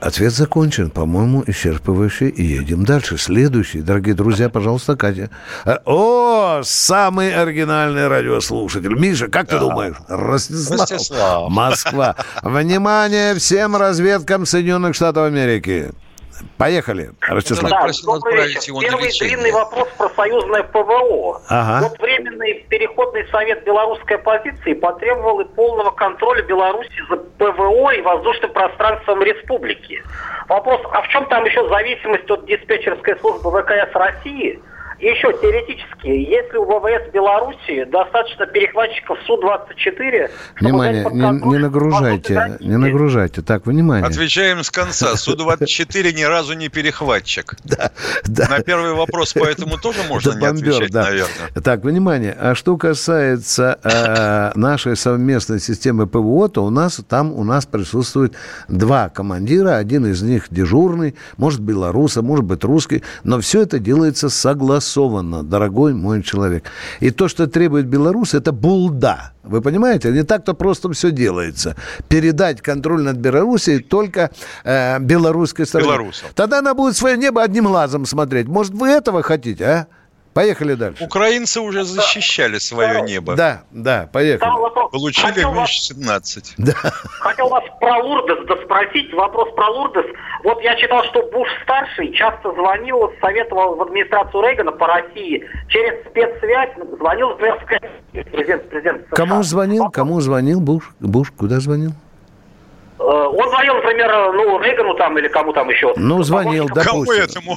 Ответ 0.00 0.32
закончен, 0.32 0.90
по-моему, 0.90 1.42
исчерпывающий. 1.42 2.28
И 2.28 2.42
едем 2.42 2.84
дальше. 2.84 3.18
Следующий. 3.18 3.80
Дорогие 3.80 4.14
друзья, 4.14 4.48
пожалуйста, 4.48 4.96
Катя. 4.96 5.30
А, 5.64 5.80
о, 5.84 6.62
самый 6.64 7.34
оригинальный 7.34 8.06
радиослушатель. 8.06 8.94
Миша, 8.98 9.28
как 9.28 9.48
ты 9.48 9.58
думаешь? 9.58 9.96
Ростислав. 10.08 10.90
Ростислав. 10.90 11.50
Москва. 11.50 12.16
Внимание 12.42 13.34
всем 13.34 13.76
разведкам 13.76 14.46
Соединенных 14.46 14.94
Штатов 14.94 15.26
Америки. 15.26 15.90
Поехали, 16.56 17.10
Ростислав. 17.20 17.70
Да, 17.70 17.86
добрый 18.04 18.48
вечер. 18.48 18.72
Первый 18.80 19.10
длинный 19.18 19.52
вопрос 19.52 19.88
про 19.96 20.08
союзное 20.10 20.62
ПВО. 20.62 21.40
Ага. 21.48 21.88
Вот 21.88 21.98
Временный 22.00 22.66
переходный 22.68 23.26
совет 23.28 23.64
белорусской 23.64 24.16
оппозиции 24.16 24.74
потребовал 24.74 25.40
и 25.40 25.44
полного 25.44 25.90
контроля 25.90 26.42
Беларуси 26.42 27.02
за 27.08 27.16
ПВО 27.16 27.90
и 27.90 28.00
воздушным 28.02 28.52
пространством 28.52 29.22
республики. 29.22 30.02
Вопрос, 30.48 30.80
а 30.92 31.02
в 31.02 31.08
чем 31.08 31.26
там 31.26 31.44
еще 31.44 31.68
зависимость 31.68 32.30
от 32.30 32.46
диспетчерской 32.46 33.16
службы 33.18 33.50
ВКС 33.50 33.94
России? 33.94 34.60
Еще 35.00 35.32
теоретически, 35.40 36.08
если 36.08 36.56
у 36.56 36.64
ВВС 36.64 37.12
Беларуси 37.12 37.84
достаточно 37.84 38.46
перехватчиков 38.46 39.16
Су-24... 39.26 40.28
Внимание, 40.60 41.04
не, 41.12 41.50
не 41.50 41.58
нагружайте, 41.58 42.56
не 42.58 42.76
нагружайте. 42.76 43.42
Так, 43.42 43.66
внимание. 43.66 44.04
Отвечаем 44.04 44.64
с 44.64 44.70
конца. 44.72 45.14
Су-24 45.16 46.12
ни 46.12 46.24
разу 46.24 46.54
не 46.54 46.68
перехватчик. 46.68 47.54
Да, 47.68 47.92
да. 48.24 48.48
На 48.48 48.60
первый 48.60 48.94
вопрос 48.94 49.34
поэтому 49.34 49.76
тоже 49.76 50.00
можно 50.08 50.32
не 50.32 50.46
отвечать, 50.46 50.92
наверное. 50.92 51.50
Так, 51.62 51.84
внимание. 51.84 52.36
А 52.38 52.54
что 52.54 52.76
касается 52.76 53.78
э, 53.84 54.58
нашей 54.58 54.96
совместной 54.96 55.60
системы 55.60 56.06
ПВО, 56.06 56.48
то 56.48 56.64
у 56.64 56.70
нас 56.70 57.00
там 57.08 57.32
у 57.32 57.44
нас 57.44 57.66
присутствует 57.66 58.34
два 58.68 59.10
командира. 59.10 59.76
Один 59.76 60.06
из 60.06 60.22
них 60.22 60.46
дежурный, 60.50 61.14
может, 61.36 61.60
белоруса, 61.60 62.22
может 62.22 62.44
быть, 62.44 62.64
русский. 62.64 63.02
Но 63.22 63.38
все 63.40 63.62
это 63.62 63.78
делается 63.78 64.28
согласно 64.30 64.87
согласованно, 64.88 65.42
дорогой 65.42 65.94
мой 65.94 66.22
человек. 66.22 66.64
И 67.00 67.10
то, 67.10 67.28
что 67.28 67.46
требует 67.46 67.86
Беларусь, 67.86 68.34
это 68.34 68.52
булда. 68.52 69.32
Вы 69.42 69.60
понимаете? 69.60 70.10
Не 70.10 70.24
так-то 70.24 70.54
просто 70.54 70.90
все 70.92 71.10
делается. 71.10 71.76
Передать 72.08 72.60
контроль 72.60 73.02
над 73.02 73.16
Белоруссией 73.16 73.80
только 73.80 74.30
э, 74.64 74.98
белорусской 75.00 75.66
стороне. 75.66 75.90
Белорусам. 75.90 76.28
Тогда 76.34 76.58
она 76.58 76.74
будет 76.74 76.96
свое 76.96 77.16
небо 77.16 77.42
одним 77.42 77.66
глазом 77.66 78.06
смотреть. 78.06 78.48
Может, 78.48 78.72
вы 78.74 78.88
этого 78.88 79.22
хотите, 79.22 79.64
а? 79.64 79.86
Поехали 80.38 80.74
дальше. 80.74 81.02
Украинцы 81.02 81.60
уже 81.60 81.82
защищали 81.82 82.58
свое 82.58 83.02
небо. 83.02 83.34
Да, 83.34 83.62
да, 83.72 84.08
поехали. 84.12 84.48
Получили 84.92 85.42
МиГ-17. 85.42 86.54
Да. 86.58 86.74
Хотел 86.74 87.48
вас 87.48 87.64
про 87.80 87.98
Лурдес 87.98 88.38
спросить. 88.64 89.12
Вопрос 89.14 89.52
про 89.56 89.68
Лурдес. 89.68 90.04
Вот 90.44 90.62
я 90.62 90.76
читал, 90.76 91.02
что 91.06 91.28
Буш-старший 91.32 92.12
часто 92.12 92.52
звонил, 92.52 93.12
советовал 93.20 93.74
в 93.74 93.82
администрацию 93.82 94.40
Рейгана 94.44 94.70
по 94.70 94.86
России. 94.86 95.44
Через 95.66 96.06
спецсвязь 96.06 96.70
звонил, 96.98 97.30
например, 97.30 97.66
президент, 98.12 98.68
президент 98.70 99.06
США. 99.06 99.16
Кому 99.16 99.42
звонил? 99.42 99.90
Кому 99.90 100.20
звонил 100.20 100.60
Буш? 100.60 100.92
Буш 101.00 101.32
куда 101.36 101.58
звонил? 101.58 101.94
Э, 103.08 103.10
он 103.10 103.48
звонил, 103.48 103.74
например, 103.74 104.32
ну, 104.34 104.58
Рейгану 104.60 104.94
там 104.94 105.16
или 105.16 105.28
кому 105.28 105.54
там 105.54 105.70
еще. 105.70 105.94
Ну, 105.96 106.22
звонил, 106.22 106.66
допустим. 106.68 106.92
Кому 106.92 107.12
этому? 107.12 107.56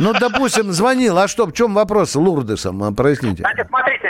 Ну, 0.00 0.12
допустим, 0.12 0.70
звонил. 0.70 1.18
А 1.18 1.26
что, 1.26 1.46
в 1.46 1.52
чем 1.52 1.74
вопрос 1.74 2.14
Лурдесом? 2.14 2.84
А, 2.84 2.92
проясните. 2.92 3.42
Значит, 3.42 3.66
смотрите, 3.66 4.08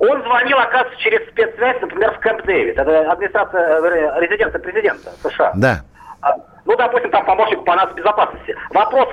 он 0.00 0.20
звонил, 0.24 0.58
оказывается, 0.58 0.98
через 0.98 1.28
спецсвязь, 1.28 1.80
например, 1.80 2.14
в 2.14 2.18
Кэмп 2.18 2.44
Дэвид. 2.44 2.76
Это 2.76 3.12
администрация, 3.12 3.80
э, 3.80 4.20
резиденция 4.20 4.58
президента 4.58 5.12
США. 5.22 5.52
Да. 5.54 5.84
А, 6.22 6.34
ну, 6.64 6.76
допустим, 6.76 7.12
там 7.12 7.24
помощник 7.24 7.64
по 7.64 7.76
безопасности. 7.94 8.56
Вопрос, 8.70 9.08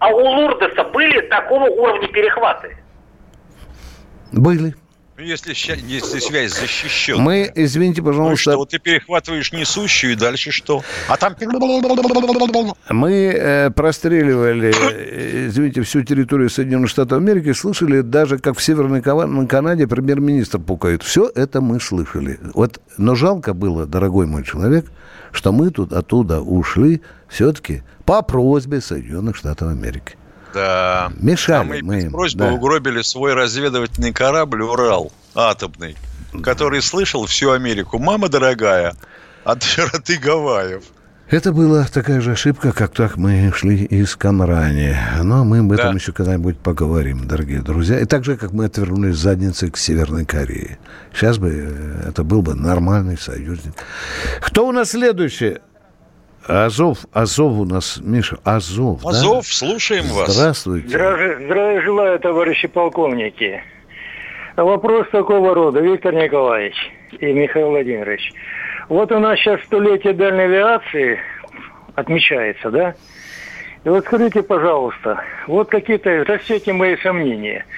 а 0.00 0.08
у 0.08 0.18
Лурдеса 0.18 0.84
были 0.84 1.20
такого 1.28 1.64
уровня 1.64 2.08
перехваты? 2.08 2.76
Были. 4.32 4.74
Ну, 5.16 5.22
если, 5.22 5.54
если 5.86 6.18
связь 6.18 6.58
защищена. 6.58 7.22
Мы, 7.22 7.52
извините, 7.54 8.02
пожалуйста... 8.02 8.30
Ну, 8.30 8.36
что, 8.36 8.56
вот 8.56 8.70
ты 8.70 8.80
перехватываешь 8.80 9.52
несущую, 9.52 10.14
и 10.14 10.16
дальше 10.16 10.50
что? 10.50 10.82
А 11.06 11.16
там... 11.16 11.36
Мы 12.90 13.12
э, 13.12 13.70
простреливали, 13.70 14.74
э, 14.76 15.46
извините, 15.46 15.82
всю 15.82 16.02
территорию 16.02 16.50
Соединенных 16.50 16.90
Штатов 16.90 17.18
Америки, 17.18 17.52
слышали 17.52 18.00
даже, 18.00 18.38
как 18.38 18.58
в 18.58 18.62
Северной 18.62 19.02
Канаде 19.02 19.86
премьер-министр 19.86 20.58
пукает. 20.58 21.04
Все 21.04 21.30
это 21.32 21.60
мы 21.60 21.78
слышали. 21.78 22.40
Вот, 22.52 22.80
но 22.98 23.14
жалко 23.14 23.54
было, 23.54 23.86
дорогой 23.86 24.26
мой 24.26 24.42
человек, 24.42 24.86
что 25.30 25.52
мы 25.52 25.70
тут 25.70 25.92
оттуда 25.92 26.40
ушли 26.40 27.02
все-таки 27.28 27.84
по 28.04 28.20
просьбе 28.22 28.80
Соединенных 28.80 29.36
Штатов 29.36 29.68
Америки. 29.68 30.16
Да. 30.54 31.12
Мешали 31.20 31.80
а 31.80 31.82
мы, 31.82 31.82
мы 31.82 32.10
просьбы 32.10 32.44
да. 32.44 32.52
угробили 32.52 33.02
свой 33.02 33.34
разведывательный 33.34 34.12
корабль 34.12 34.62
«Урал» 34.62 35.12
атомный, 35.34 35.96
который 36.42 36.80
слышал 36.80 37.26
всю 37.26 37.50
Америку. 37.50 37.98
«Мама 37.98 38.28
дорогая, 38.28 38.94
от 39.44 39.62
широты 39.62 40.16
Гавайев». 40.16 40.84
Это 41.30 41.52
была 41.52 41.84
такая 41.86 42.20
же 42.20 42.32
ошибка, 42.32 42.72
как 42.72 42.92
так 42.92 43.16
мы 43.16 43.50
шли 43.56 43.84
из 43.84 44.14
Камрани. 44.14 44.94
Но 45.22 45.44
мы 45.44 45.60
об 45.60 45.72
этом 45.72 45.92
да. 45.92 45.94
еще 45.94 46.12
когда-нибудь 46.12 46.58
поговорим, 46.58 47.26
дорогие 47.26 47.62
друзья. 47.62 47.98
И 47.98 48.04
так 48.04 48.24
же, 48.24 48.36
как 48.36 48.52
мы 48.52 48.66
отвернулись 48.66 49.16
задницей 49.16 49.70
к 49.70 49.78
Северной 49.78 50.26
Корее. 50.26 50.78
Сейчас 51.14 51.38
бы 51.38 51.50
э, 51.50 52.08
это 52.10 52.24
был 52.24 52.42
бы 52.42 52.54
нормальный 52.54 53.16
союзник. 53.16 53.72
Кто 54.42 54.68
у 54.68 54.72
нас 54.72 54.90
следующий? 54.90 55.58
Азов, 56.46 56.98
Азов 57.12 57.58
у 57.58 57.64
нас, 57.64 58.00
Миша, 58.02 58.38
Азов, 58.44 59.04
Азов, 59.04 59.36
да? 59.36 59.42
слушаем 59.42 60.04
вас. 60.06 60.30
Здравствуйте. 60.30 60.88
Здравия, 60.88 61.36
здравия 61.46 61.80
желаю, 61.82 62.18
товарищи 62.20 62.68
полковники. 62.68 63.62
Вопрос 64.56 65.08
такого 65.10 65.54
рода, 65.54 65.80
Виктор 65.80 66.14
Николаевич 66.14 66.76
и 67.18 67.32
Михаил 67.32 67.70
Владимирович. 67.70 68.32
Вот 68.88 69.10
у 69.12 69.18
нас 69.18 69.38
сейчас 69.38 69.60
столетие 69.62 70.12
дальней 70.12 70.44
авиации 70.44 71.18
отмечается, 71.94 72.70
да? 72.70 72.94
И 73.84 73.88
вот 73.88 74.04
скажите, 74.04 74.42
пожалуйста, 74.42 75.20
вот 75.46 75.70
какие-то, 75.70 76.24
растете 76.24 76.72
мои 76.72 76.96
сомнения– 76.98 77.64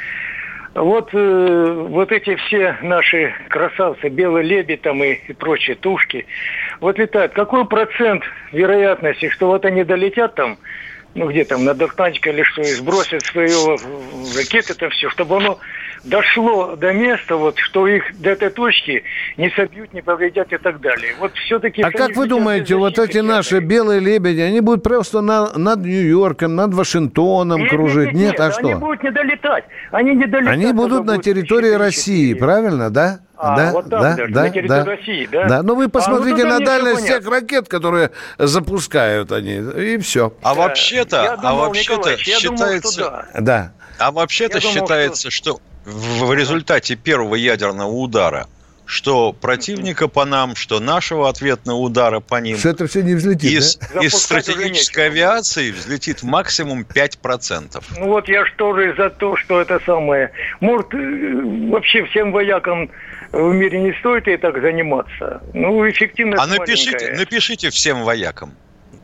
вот, 0.76 1.08
э, 1.12 1.86
вот 1.88 2.12
эти 2.12 2.36
все 2.36 2.76
наши 2.82 3.34
красавцы, 3.48 4.08
белый 4.08 4.44
лебедь 4.44 4.82
там 4.82 5.02
и, 5.02 5.14
и 5.14 5.32
прочие 5.32 5.76
тушки, 5.76 6.26
вот 6.80 6.98
летают. 6.98 7.32
Какой 7.32 7.66
процент 7.66 8.22
вероятности, 8.52 9.30
что 9.30 9.46
вот 9.48 9.64
они 9.64 9.84
долетят 9.84 10.34
там, 10.34 10.58
ну 11.14 11.30
где 11.30 11.44
там, 11.44 11.64
на 11.64 11.74
Дохтанчика 11.74 12.30
или 12.30 12.42
что, 12.42 12.60
и 12.60 12.66
сбросят 12.66 13.24
свою 13.24 13.76
ракеты, 14.36 14.74
это 14.74 14.90
все, 14.90 15.08
чтобы 15.10 15.38
оно 15.38 15.58
дошло 16.06 16.76
до 16.76 16.92
места, 16.92 17.36
вот, 17.36 17.58
что 17.58 17.86
их 17.86 18.04
до 18.18 18.30
этой 18.30 18.50
точки 18.50 19.02
не 19.36 19.50
собьют, 19.50 19.92
не 19.92 20.02
повредят 20.02 20.52
и 20.52 20.56
так 20.56 20.80
далее. 20.80 21.14
Вот 21.18 21.34
все-таки... 21.34 21.82
А 21.82 21.90
как 21.90 22.16
вы 22.16 22.26
думаете, 22.26 22.76
вот 22.76 22.98
эти 22.98 23.18
наши 23.18 23.58
белые 23.58 24.00
лебеди, 24.00 24.40
они 24.40 24.60
будут 24.60 24.82
просто 24.82 25.20
на, 25.20 25.52
над 25.54 25.80
Нью-Йорком, 25.80 26.54
над 26.54 26.74
Вашингтоном 26.74 27.60
нет, 27.60 27.70
кружить? 27.70 28.12
Нет, 28.12 28.14
нет, 28.14 28.32
нет, 28.32 28.40
а 28.40 28.52
что? 28.52 28.68
Они 28.68 28.74
будут 28.74 29.02
не 29.02 29.10
долетать. 29.10 29.64
Они 29.90 30.14
не 30.14 30.26
долетят. 30.26 30.52
Они 30.52 30.72
будут 30.72 31.04
на 31.04 31.18
территории 31.18 31.72
России, 31.72 32.34
правильно, 32.34 32.90
да? 32.90 33.20
А, 33.38 33.56
да, 33.56 33.72
вот 33.72 33.90
там, 33.90 34.00
да, 34.00 34.16
даже, 34.16 34.32
да, 34.32 34.42
на 34.42 34.50
территории 34.50 34.84
да, 34.84 34.84
России, 34.84 35.28
да? 35.30 35.48
Да, 35.48 35.62
но 35.62 35.74
вы 35.74 35.88
посмотрите 35.88 36.42
а, 36.42 36.46
вот 36.46 36.58
на 36.58 36.64
дальность 36.64 37.06
тех 37.06 37.28
ракет, 37.28 37.68
которые 37.68 38.12
запускают 38.38 39.30
они, 39.30 39.56
и 39.56 39.98
все. 39.98 40.32
А 40.42 40.54
вообще-то, 40.54 41.34
а 41.34 41.54
вообще-то 41.54 42.16
считается... 42.16 42.98
Думал, 42.98 43.10
да. 43.34 43.40
да. 43.40 43.72
А 43.98 44.10
вообще-то 44.10 44.60
считается, 44.60 45.30
что... 45.30 45.52
что 45.54 45.60
в 45.86 46.32
результате 46.34 46.96
первого 46.96 47.36
ядерного 47.36 47.90
удара, 47.90 48.48
что 48.86 49.32
противника 49.32 50.08
по 50.08 50.24
нам, 50.24 50.56
что 50.56 50.80
нашего 50.80 51.28
ответного 51.28 51.78
удара 51.78 52.20
по 52.20 52.40
ним. 52.40 52.58
Что 52.58 52.70
это 52.70 52.86
все 52.86 53.02
не 53.02 53.14
взлетит, 53.14 53.50
Из, 53.50 53.76
да? 53.94 54.00
из 54.00 54.12
стратегической 54.14 55.06
авиации 55.06 55.70
взлетит 55.70 56.22
максимум 56.22 56.82
5%. 56.82 57.82
Ну 57.98 58.06
вот 58.06 58.28
я 58.28 58.44
что 58.46 58.74
же 58.74 58.94
за 58.96 59.10
то, 59.10 59.36
что 59.36 59.60
это 59.60 59.80
самое. 59.86 60.32
Может, 60.60 60.92
э, 60.92 61.68
вообще 61.70 62.04
всем 62.04 62.32
воякам 62.32 62.90
в 63.32 63.52
мире 63.52 63.80
не 63.80 63.92
стоит 64.00 64.26
и 64.28 64.36
так 64.36 64.60
заниматься. 64.60 65.42
Ну, 65.52 65.88
эффективность 65.88 66.42
А 66.42 66.46
напишите, 66.46 67.14
напишите 67.16 67.70
всем 67.70 68.02
воякам. 68.02 68.54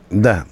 Да. 0.13 0.45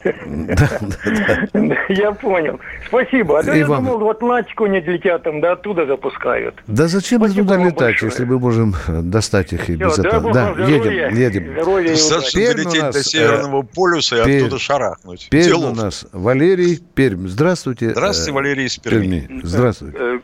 Я 1.90 2.12
понял. 2.14 2.60
Спасибо. 2.88 3.40
А 3.40 3.44
то 3.44 3.54
я 3.54 3.66
думал, 3.66 4.00
в 4.00 4.10
Атлантику 4.10 4.66
не 4.66 4.82
летят, 4.82 5.24
там, 5.24 5.40
да 5.40 5.54
оттуда 5.54 5.86
запускают. 5.86 6.56
Да 6.68 6.88
зачем 6.88 7.22
туда 7.22 7.58
летать, 7.58 8.02
если 8.02 8.26
мы 8.26 8.40
можем 8.40 8.74
достать 8.88 9.54
их 9.54 9.70
и 9.70 9.76
без 9.76 10.00
этого? 10.00 10.34
Да, 10.34 10.56
едем, 10.58 11.16
едем. 11.16 11.56
Достаточно 11.56 12.54
долететь 12.54 12.92
до 12.92 13.04
Северного 13.04 13.62
полюса 13.62 14.24
и 14.28 14.40
оттуда 14.40 14.60
шарахнуть. 14.60 15.30
Пермь 15.30 15.64
у 15.64 15.76
нас 15.76 16.08
Валерий 16.12 16.80
Пермь. 16.96 17.28
Здравствуйте. 17.28 17.92
Здравствуйте, 17.92 18.32
Валерий 18.32 18.66
из 18.66 18.78
Перми. 18.78 19.42
Здравствуйте. 19.44 19.98
Э, 20.00 20.20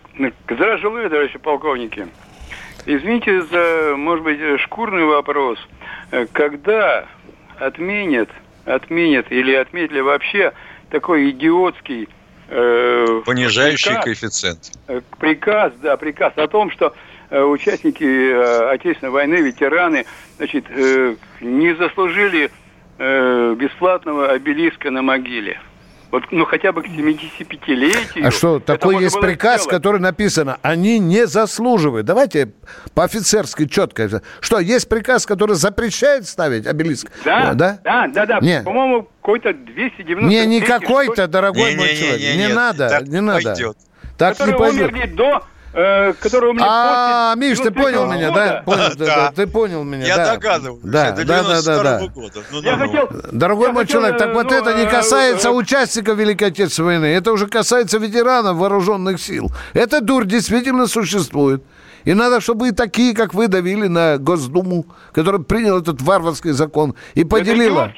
здравствуйте, 0.50 1.10
товарищи 1.10 1.38
полковники. 1.38 2.08
Извините 2.86 3.42
за, 3.44 3.96
может 3.98 4.24
быть, 4.24 4.40
шкурный 4.62 5.06
вопрос. 5.06 5.60
Э, 6.12 6.26
когда 6.32 7.06
отменят 7.60 8.30
отменят 8.68 9.32
или 9.32 9.54
отметили 9.54 10.02
вообще 10.02 10.54
такой 10.90 11.32
идиотский 11.32 12.08
э, 12.50 13.22
понижающий 13.26 13.90
приказ, 13.90 14.04
коэффициент. 14.04 14.72
Э, 14.88 15.02
приказ, 15.20 15.74
да, 15.82 15.98
приказ 15.98 16.34
о 16.36 16.48
том, 16.48 16.72
что 16.72 16.94
э, 17.30 17.42
участники 17.42 18.04
э, 18.04 18.70
Отечественной 18.72 19.12
войны, 19.12 19.36
ветераны, 19.36 20.06
значит, 20.38 20.66
э, 20.70 21.16
не 21.42 21.76
заслужили 21.76 22.52
э, 22.98 23.56
бесплатного 23.58 24.30
обелиска 24.30 24.92
на 24.92 25.02
могиле. 25.02 25.60
Вот, 26.12 26.24
ну, 26.32 26.46
хотя 26.46 26.72
бы 26.72 26.84
к 26.84 26.88
75-летию. 26.88 28.26
А 28.26 28.32
что, 28.32 28.60
такой 28.60 29.02
есть 29.02 29.20
приказ, 29.20 29.62
сделать. 29.62 29.78
который 29.78 30.00
написано, 30.00 30.58
они 30.62 31.00
не 31.00 31.28
заслуживают. 31.28 32.06
Давайте 32.06 32.52
по-офицерски 32.94 33.68
четко. 33.68 34.22
Что, 34.40 34.60
есть 34.60 34.88
приказ, 34.88 35.26
который 35.26 35.56
запрещает 35.56 36.26
ставить 36.26 36.66
обелиск? 36.66 37.12
Да, 37.26 37.54
да, 37.54 37.80
да, 37.84 38.08
да. 38.08 38.26
да. 38.26 38.40
Не. 38.40 38.62
По-моему, 38.62 39.10
какой-то 39.22 39.54
290... 39.54 40.30
Не, 40.30 40.46
не 40.46 40.62
какой-то, 40.62 41.28
дорогой 41.28 41.72
не, 41.72 41.78
мой 41.78 41.90
не, 41.90 41.98
человек. 41.98 42.20
Не, 42.22 42.28
не, 42.28 42.38
не, 42.38 42.48
не 42.48 42.54
надо, 42.54 43.04
не 43.06 43.22
надо. 43.22 43.50
Пойдет. 43.52 43.78
Так 44.18 44.40
не 44.40 44.54
пойдет. 44.54 44.92
умерли 44.94 45.08
до 45.08 45.38
э, 45.38 45.57
который 46.20 46.50
у 46.50 46.54
меня 46.54 46.66
А, 46.68 47.36
Миш, 47.36 47.60
ты 47.60 47.70
понял 47.70 48.12
меня, 48.12 48.32
да? 48.32 48.64
Понял, 48.66 48.90
да, 48.98 49.06
да. 49.06 49.32
Ты 49.36 49.46
понял 49.46 49.84
меня, 49.84 50.08
Я 50.08 50.18
да. 50.18 50.32
догадываюсь. 50.34 50.82
Да, 50.84 51.12
да, 51.12 51.44
да, 51.44 51.84
да. 51.84 52.02
Ну, 52.52 52.62
я 52.62 52.78
ну, 52.78 52.88
хотел, 52.88 53.10
Дорогой 53.32 53.68
я 53.68 53.74
мой 53.74 53.86
человек, 53.86 54.18
так 54.18 54.34
вот 54.34 54.50
ну, 54.50 54.58
это 54.58 54.74
не 54.74 54.88
касается 54.88 55.50
э, 55.50 55.52
участников 55.52 56.18
Великой 56.18 56.48
Отечественной 56.48 57.00
войны. 57.00 57.06
Это 57.06 57.32
уже 57.32 57.48
касается 57.48 58.00
ветеранов 58.00 58.58
вооруженных 58.58 59.22
сил. 59.22 59.52
Эта 59.74 60.02
дурь 60.02 60.26
действительно 60.26 60.88
существует. 60.88 61.64
И 62.08 62.14
надо, 62.14 62.40
чтобы 62.40 62.70
и 62.70 62.72
такие, 62.72 63.14
как 63.14 63.34
вы, 63.34 63.50
давили 63.50 63.88
на 63.88 64.18
Госдуму, 64.18 64.86
которая 65.12 65.42
приняла 65.42 65.82
этот 65.82 66.02
варварский 66.02 66.52
закон 66.52 66.96
и 67.16 67.26
поделила. 67.26 67.92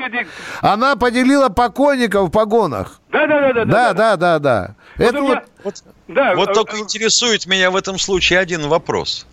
Она 0.62 0.95
поделила 0.95 1.50
покойников 1.50 2.30
в 2.30 2.32
погонах. 2.32 3.02
Да, 3.12 3.28
да, 3.28 3.39
да, 3.39 3.54
да. 3.54 3.65
Да, 3.65 3.93
да, 3.93 4.17
да, 4.17 4.39
да. 4.39 4.76
Это 4.98 5.22
вот, 5.22 5.38
вот, 5.63 5.84
да, 6.08 6.34
вот 6.34 6.50
а, 6.50 6.54
только 6.56 6.80
интересует 6.80 7.45
меня 7.45 7.69
в 7.69 7.76
этом 7.76 8.00
случае 8.00 8.39
один 8.39 8.67
вопрос. 8.67 9.28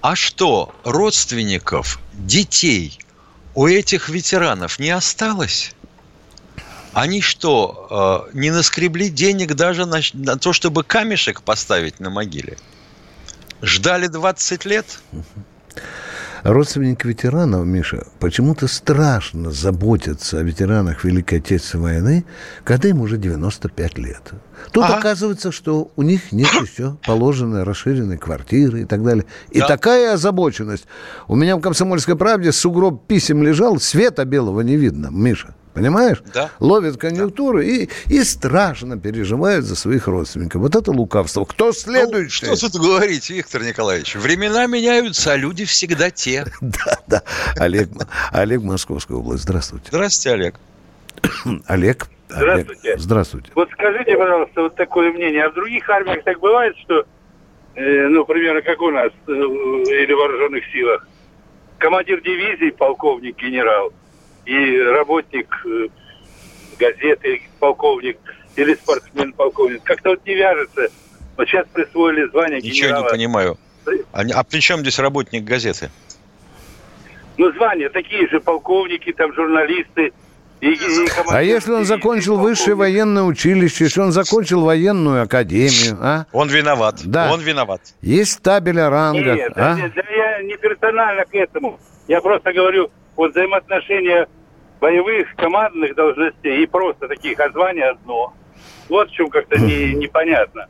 А 0.00 0.14
что, 0.14 0.72
родственников, 0.84 1.98
детей 2.12 3.00
у 3.56 3.66
этих 3.66 4.08
ветеранов 4.08 4.78
не 4.78 4.90
осталось? 4.90 5.74
Они 6.92 7.20
что, 7.20 8.28
э, 8.32 8.38
не 8.38 8.52
наскребли 8.52 9.08
денег 9.08 9.54
даже 9.54 9.86
на, 9.86 9.98
на 10.12 10.38
то, 10.38 10.52
чтобы 10.52 10.84
камешек 10.84 11.42
поставить 11.42 11.98
на 11.98 12.10
могиле? 12.10 12.58
Ждали 13.64 14.08
20 14.08 14.64
лет? 14.66 14.84
Родственники 16.42 17.06
ветеранов, 17.06 17.64
Миша, 17.64 18.06
почему-то 18.20 18.68
страшно 18.68 19.50
заботятся 19.50 20.38
о 20.38 20.42
ветеранах 20.42 21.02
Великой 21.02 21.38
Отечественной 21.38 21.84
войны, 21.84 22.24
когда 22.64 22.90
им 22.90 23.00
уже 23.00 23.16
95 23.16 23.98
лет. 23.98 24.32
Тут 24.70 24.84
ага. 24.84 24.98
оказывается, 24.98 25.50
что 25.50 25.90
у 25.96 26.02
них 26.02 26.32
нет 26.32 26.52
еще 26.62 26.98
положенной 27.06 27.62
расширенной 27.62 28.18
квартиры 28.18 28.82
и 28.82 28.84
так 28.84 29.02
далее. 29.02 29.24
И 29.50 29.60
да. 29.60 29.68
такая 29.68 30.12
озабоченность. 30.12 30.84
У 31.26 31.34
меня 31.34 31.56
в 31.56 31.62
«Комсомольской 31.62 32.16
правде» 32.16 32.52
сугроб 32.52 33.06
писем 33.06 33.42
лежал, 33.42 33.80
света 33.80 34.26
белого 34.26 34.60
не 34.60 34.76
видно, 34.76 35.08
Миша. 35.10 35.54
Понимаешь? 35.74 36.22
Да. 36.32 36.50
Ловят 36.60 36.96
конъюнктуру 36.98 37.58
да. 37.58 37.64
и, 37.64 37.88
и 38.08 38.22
страшно 38.22 38.98
переживают 38.98 39.64
за 39.64 39.74
своих 39.74 40.06
родственников. 40.06 40.62
Вот 40.62 40.76
это 40.76 40.92
лукавство. 40.92 41.44
Кто 41.44 41.72
следующий? 41.72 42.46
Ну, 42.46 42.54
что 42.54 42.70
тут 42.70 42.80
говорить, 42.80 43.28
Виктор 43.28 43.62
Николаевич? 43.62 44.14
Времена 44.14 44.66
меняются, 44.66 45.32
а 45.32 45.36
люди 45.36 45.64
всегда 45.64 46.10
те. 46.10 46.46
Да, 46.60 46.98
да. 47.06 47.22
Олег, 47.56 47.88
Олег 48.32 48.62
Московская 48.62 49.14
область. 49.14 49.42
Здравствуйте. 49.42 49.86
Здравствуйте, 49.88 50.30
Олег. 50.40 50.54
Олег. 51.66 52.06
Здравствуйте. 52.28 52.98
Здравствуйте. 52.98 53.50
Вот 53.54 53.68
скажите, 53.72 54.16
пожалуйста, 54.16 54.62
вот 54.62 54.76
такое 54.76 55.12
мнение. 55.12 55.44
А 55.44 55.50
в 55.50 55.54
других 55.54 55.88
армиях 55.88 56.22
так 56.24 56.38
бывает, 56.38 56.76
что, 56.78 57.04
э, 57.74 58.08
ну, 58.08 58.24
примерно 58.24 58.62
как 58.62 58.80
у 58.80 58.90
нас, 58.90 59.10
э, 59.26 59.30
или 59.30 60.12
в 60.12 60.16
вооруженных 60.16 60.64
силах, 60.72 61.06
командир 61.78 62.20
дивизии, 62.20 62.70
полковник, 62.70 63.36
генерал– 63.36 63.92
и 64.46 64.78
работник 64.78 65.48
э, 65.64 65.88
газеты, 66.78 67.42
полковник, 67.58 68.18
или 68.56 68.74
спортсмен, 68.74 69.32
полковник. 69.32 69.82
Как-то 69.82 70.10
вот 70.10 70.26
не 70.26 70.34
вяжется. 70.34 70.88
Вот 71.36 71.48
сейчас 71.48 71.66
присвоили 71.72 72.28
звание 72.30 72.60
Ничего 72.60 72.88
генерала. 72.88 73.04
не 73.04 73.10
понимаю. 73.10 73.58
А, 74.12 74.22
а 74.34 74.44
при 74.44 74.60
чем 74.60 74.80
здесь 74.80 74.98
работник 74.98 75.44
газеты? 75.44 75.90
Ну, 77.36 77.52
звания 77.52 77.88
такие 77.88 78.28
же, 78.28 78.40
полковники, 78.40 79.12
там, 79.12 79.32
журналисты. 79.34 80.12
И, 80.60 80.68
и 80.68 81.08
а 81.28 81.42
если 81.42 81.72
он 81.72 81.84
закончил 81.84 82.38
высшее 82.38 82.76
военное 82.76 83.24
училище, 83.24 83.84
если 83.84 84.00
он 84.00 84.12
закончил 84.12 84.62
военную 84.62 85.22
академию, 85.22 85.98
а? 86.00 86.26
Он 86.32 86.48
виноват. 86.48 87.00
Да. 87.04 87.30
Он 87.32 87.40
виноват. 87.40 87.82
Есть 88.00 88.40
табель 88.40 88.80
о 88.80 88.88
рангах. 88.88 89.36
Нет, 89.36 89.52
а? 89.56 89.76
да, 89.76 89.90
да, 89.94 90.02
я 90.16 90.42
не 90.42 90.56
персонально 90.56 91.24
к 91.24 91.34
этому. 91.34 91.78
Я 92.08 92.20
просто 92.22 92.52
говорю, 92.52 92.90
вот 93.16 93.32
взаимоотношения 93.32 94.28
боевых, 94.80 95.34
командных 95.36 95.94
должностей 95.94 96.62
и 96.62 96.66
просто 96.66 97.08
таких, 97.08 97.38
а 97.40 97.50
звание 97.50 97.90
одно. 97.90 98.34
Вот 98.88 99.08
в 99.08 99.12
чем 99.12 99.30
как-то 99.30 99.58
не, 99.58 99.94
непонятно. 99.94 100.68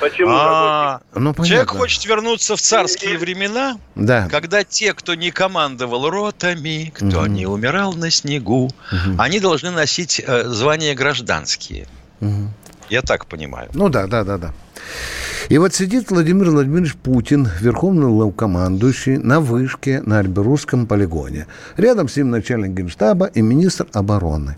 Почему 0.00 0.30
а, 0.30 1.00
ну, 1.14 1.34
Человек 1.34 1.70
хочет 1.70 2.04
вернуться 2.04 2.56
в 2.56 2.60
царские 2.60 3.16
времена, 3.16 3.78
да. 3.94 4.28
когда 4.30 4.62
те, 4.62 4.92
кто 4.92 5.14
не 5.14 5.30
командовал 5.30 6.10
ротами, 6.10 6.92
кто 6.94 7.20
угу. 7.20 7.26
не 7.26 7.46
умирал 7.46 7.94
на 7.94 8.10
снегу, 8.10 8.66
угу. 8.66 9.16
они 9.18 9.40
должны 9.40 9.70
носить 9.70 10.20
э, 10.20 10.44
звания 10.44 10.94
гражданские. 10.94 11.86
Угу. 12.20 12.50
Я 12.90 13.02
так 13.02 13.26
понимаю. 13.26 13.70
Ну 13.72 13.88
да, 13.88 14.06
да, 14.06 14.22
да, 14.22 14.36
да. 14.36 14.52
И 15.48 15.58
вот 15.58 15.74
сидит 15.74 16.10
Владимир 16.10 16.50
Владимирович 16.50 16.94
Путин, 16.96 17.48
верховный 17.60 18.08
главкомандующий, 18.08 19.18
на 19.18 19.40
вышке 19.40 20.02
на 20.04 20.18
Альберусском 20.18 20.86
полигоне. 20.86 21.46
Рядом 21.76 22.08
с 22.08 22.16
ним 22.16 22.30
начальник 22.30 22.72
генштаба 22.72 23.26
и 23.26 23.42
министр 23.42 23.86
обороны. 23.92 24.56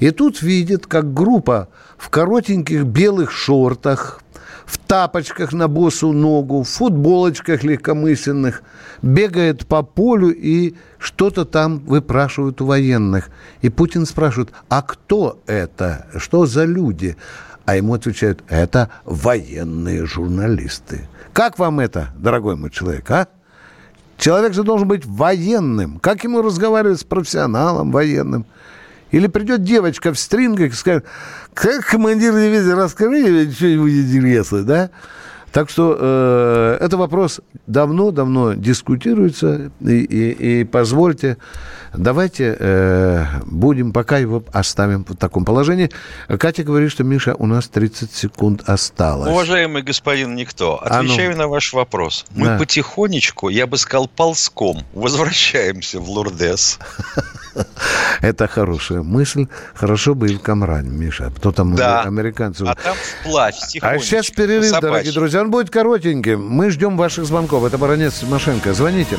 И 0.00 0.10
тут 0.10 0.42
видит, 0.42 0.86
как 0.86 1.14
группа 1.14 1.68
в 1.96 2.08
коротеньких 2.10 2.84
белых 2.84 3.30
шортах, 3.30 4.20
в 4.66 4.78
тапочках 4.78 5.52
на 5.52 5.68
босу 5.68 6.12
ногу, 6.12 6.62
в 6.62 6.68
футболочках 6.68 7.62
легкомысленных, 7.62 8.62
бегает 9.02 9.66
по 9.66 9.82
полю 9.82 10.30
и 10.30 10.74
что-то 10.98 11.44
там 11.44 11.80
выпрашивают 11.80 12.60
у 12.60 12.66
военных. 12.66 13.28
И 13.60 13.68
Путин 13.68 14.06
спрашивает, 14.06 14.50
а 14.68 14.82
кто 14.82 15.42
это? 15.46 16.06
Что 16.16 16.46
за 16.46 16.64
люди? 16.64 17.16
А 17.66 17.76
ему 17.76 17.94
отвечают, 17.94 18.42
это 18.48 18.90
военные 19.04 20.04
журналисты. 20.06 21.08
Как 21.32 21.58
вам 21.58 21.80
это, 21.80 22.10
дорогой 22.16 22.56
мой 22.56 22.70
человек, 22.70 23.10
а? 23.10 23.28
Человек 24.18 24.54
же 24.54 24.62
должен 24.62 24.86
быть 24.86 25.04
военным. 25.04 25.98
Как 25.98 26.22
ему 26.24 26.42
разговаривать 26.42 27.00
с 27.00 27.04
профессионалом 27.04 27.90
военным? 27.90 28.46
Или 29.10 29.26
придет 29.26 29.62
девочка 29.62 30.12
в 30.12 30.18
стрингах 30.18 30.72
и 30.72 30.74
скажет, 30.74 31.04
как 31.52 31.86
командир 31.86 32.32
дивизии, 32.34 32.70
расскажи 32.70 33.50
что-нибудь 33.52 33.92
интересное, 33.92 34.62
да? 34.62 34.90
Так 35.52 35.70
что 35.70 35.96
э, 35.98 36.78
это 36.80 36.96
вопрос 36.96 37.40
давно-давно 37.68 38.54
дискутируется. 38.54 39.70
И, 39.80 40.00
и, 40.00 40.60
и 40.60 40.64
позвольте, 40.64 41.36
давайте 41.96 42.56
э, 42.58 43.24
будем, 43.46 43.92
пока 43.92 44.18
его 44.18 44.42
оставим 44.52 45.04
в 45.04 45.16
таком 45.16 45.44
положении. 45.44 45.90
Катя 46.38 46.62
говорит, 46.62 46.90
что, 46.90 47.04
Миша, 47.04 47.34
у 47.34 47.46
нас 47.46 47.68
30 47.68 48.12
секунд 48.12 48.62
осталось. 48.66 49.30
Уважаемый 49.30 49.82
господин 49.82 50.34
Никто, 50.34 50.76
отвечаю 50.82 51.30
а 51.30 51.32
ну. 51.32 51.38
на 51.38 51.48
ваш 51.48 51.72
вопрос. 51.72 52.26
Мы 52.30 52.46
да. 52.46 52.58
потихонечку, 52.58 53.48
я 53.48 53.66
бы 53.66 53.78
сказал, 53.78 54.08
ползком 54.08 54.82
возвращаемся 54.92 56.00
в 56.00 56.08
Лурдес. 56.08 56.78
Это 58.20 58.46
хорошая 58.48 59.02
мысль. 59.02 59.46
Хорошо 59.74 60.14
бы 60.14 60.30
и 60.30 60.34
в 60.34 60.40
Камране, 60.40 60.90
Миша. 60.90 61.32
Кто 61.36 61.52
там 61.52 61.74
да. 61.74 62.02
американцы? 62.02 62.62
А 62.62 62.74
там 62.74 62.96
вплавь, 63.20 63.54
А 63.80 63.98
сейчас 63.98 64.30
перерыв, 64.30 64.80
дорогие 64.80 65.12
друзья 65.12 65.40
он 65.40 65.50
будет 65.50 65.70
коротеньким. 65.70 66.44
Мы 66.46 66.70
ждем 66.70 66.96
ваших 66.96 67.26
звонков. 67.26 67.64
Это 67.64 67.78
Баронец 67.78 68.14
Тимошенко. 68.20 68.74
Звоните. 68.74 69.18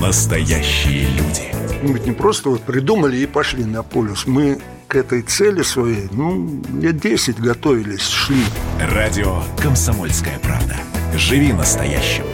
настоящие 0.00 1.08
люди. 1.08 1.52
Мы 1.82 1.94
ведь 1.94 2.06
не 2.06 2.12
просто 2.12 2.50
вот 2.50 2.62
придумали 2.62 3.16
и 3.16 3.26
пошли 3.26 3.64
на 3.64 3.82
полюс. 3.82 4.26
Мы 4.26 4.58
к 4.88 4.96
этой 4.96 5.22
цели 5.22 5.62
своей, 5.62 6.08
ну, 6.12 6.62
лет 6.80 7.00
10 7.00 7.40
готовились, 7.40 8.08
шли. 8.08 8.42
Радио 8.80 9.42
«Комсомольская 9.58 10.38
правда». 10.38 10.76
Живи 11.14 11.52
настоящим. 11.52 12.24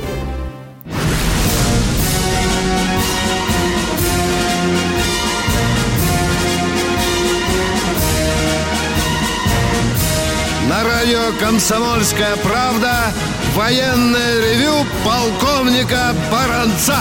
На 10.69 10.85
радио 10.85 11.33
«Комсомольская 11.41 12.37
правда» 12.37 13.13
военное 13.55 14.41
ревю 14.41 14.87
полковника 15.05 16.15
Баранца. 16.31 16.97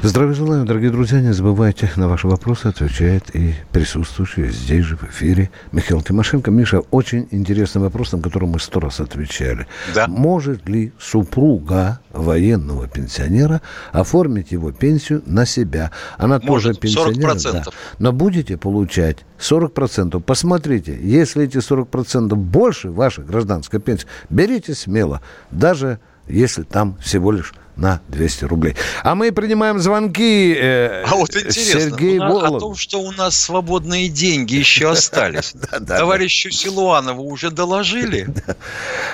Здравия 0.00 0.32
желаю, 0.32 0.64
дорогие 0.64 0.90
друзья. 0.90 1.20
Не 1.20 1.32
забывайте, 1.32 1.90
на 1.96 2.08
ваши 2.08 2.28
вопросы 2.28 2.66
отвечает 2.66 3.34
и 3.34 3.54
присутствующий 3.72 4.48
здесь 4.48 4.84
же 4.84 4.96
в 4.96 5.02
эфире 5.10 5.50
Михаил 5.72 6.02
Тимошенко. 6.02 6.52
Миша, 6.52 6.80
очень 6.92 7.26
интересный 7.32 7.82
вопрос, 7.82 8.12
на 8.12 8.20
который 8.20 8.48
мы 8.48 8.60
сто 8.60 8.78
раз 8.78 9.00
отвечали. 9.00 9.66
Да. 9.96 10.06
Может 10.06 10.68
ли 10.68 10.92
супруга 11.00 11.98
военного 12.12 12.86
пенсионера 12.86 13.60
оформить 13.90 14.52
его 14.52 14.70
пенсию 14.70 15.22
на 15.26 15.44
себя? 15.44 15.90
Она 16.16 16.38
Может, 16.44 16.80
тоже 16.80 16.80
пенсионер, 16.80 17.30
40%. 17.30 17.52
да. 17.52 17.64
Но 17.98 18.12
будете 18.12 18.56
получать 18.56 19.18
40%. 19.40 20.20
Посмотрите, 20.20 20.96
если 21.02 21.44
эти 21.44 21.56
40% 21.56 22.36
больше 22.36 22.90
вашей 22.90 23.24
гражданской 23.24 23.80
пенсии, 23.80 24.06
берите 24.30 24.74
смело, 24.74 25.22
даже 25.50 25.98
если 26.28 26.62
там 26.62 26.96
всего 26.98 27.32
лишь 27.32 27.52
на 27.78 28.00
200 28.08 28.44
рублей. 28.44 28.74
А 29.04 29.14
мы 29.14 29.32
принимаем 29.32 29.78
звонки. 29.78 30.54
Э, 30.54 31.04
а 31.04 31.14
вот 31.14 31.30
интересно, 31.30 31.80
Сергей 31.80 32.18
у 32.18 32.38
о 32.38 32.58
том, 32.58 32.74
что 32.74 32.98
у 32.98 33.12
нас 33.12 33.36
свободные 33.40 34.08
деньги 34.08 34.56
еще 34.56 34.90
остались. 34.90 35.54
Товарищу 35.86 36.50
Силуанову 36.50 37.24
уже 37.24 37.50
доложили? 37.50 38.26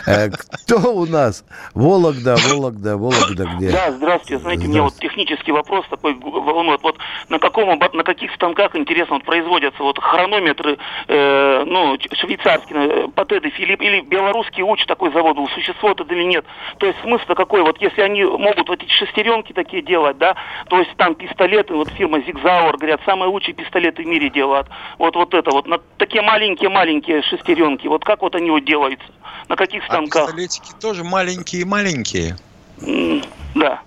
Э, 0.06 0.28
кто 0.30 0.94
у 0.94 1.06
нас? 1.06 1.44
Вологда, 1.72 2.36
Вологда, 2.36 2.96
Вологда 2.96 3.46
где? 3.56 3.70
Да, 3.70 3.92
здравствуйте. 3.92 4.42
Знаете, 4.42 4.66
мне 4.66 4.82
вот 4.82 4.94
технический 4.96 5.52
вопрос 5.52 5.86
такой 5.88 6.14
волнует. 6.14 6.82
Вот 6.82 6.96
на 7.28 7.38
каком, 7.38 7.78
на 7.78 8.04
каких 8.04 8.32
станках, 8.34 8.76
интересно, 8.76 9.20
производятся 9.20 9.82
вот 9.82 9.98
хронометры, 9.98 10.76
э, 11.08 11.64
ну, 11.66 11.96
швейцарские, 12.12 13.08
патеды, 13.14 13.50
Филипп, 13.50 13.80
или 13.80 14.00
белорусский 14.02 14.62
уч 14.62 14.84
такой 14.86 15.10
завод 15.12 15.38
существует 15.54 16.00
это 16.00 16.12
или 16.12 16.24
нет? 16.24 16.44
То 16.78 16.86
есть 16.86 16.98
смысл 17.00 17.34
какой? 17.34 17.62
Вот 17.62 17.80
если 17.80 18.02
они 18.02 18.24
могут 18.24 18.53
могут 18.54 18.68
вот 18.68 18.82
эти 18.82 18.90
шестеренки 18.90 19.52
такие 19.52 19.82
делать, 19.82 20.18
да, 20.18 20.34
то 20.68 20.78
есть 20.78 20.90
там 20.96 21.14
пистолеты, 21.14 21.74
вот 21.74 21.88
фирма 21.90 22.20
Зигзауэр, 22.20 22.76
говорят, 22.76 23.00
самые 23.04 23.28
лучшие 23.28 23.54
пистолеты 23.54 24.02
в 24.02 24.06
мире 24.06 24.30
делают. 24.30 24.68
Вот, 24.98 25.16
вот 25.16 25.34
это 25.34 25.50
вот, 25.50 25.66
на 25.66 25.80
такие 25.98 26.22
маленькие-маленькие 26.22 27.22
шестеренки, 27.22 27.86
вот 27.86 28.04
как 28.04 28.22
вот 28.22 28.34
они 28.34 28.50
вот 28.50 28.64
делаются, 28.64 29.06
на 29.48 29.56
каких 29.56 29.82
а 29.84 29.86
станках? 29.86 30.22
А 30.22 30.26
пистолетики 30.26 30.72
тоже 30.80 31.04
маленькие-маленькие? 31.04 32.36
Mm, 32.80 33.26
да. 33.54 33.80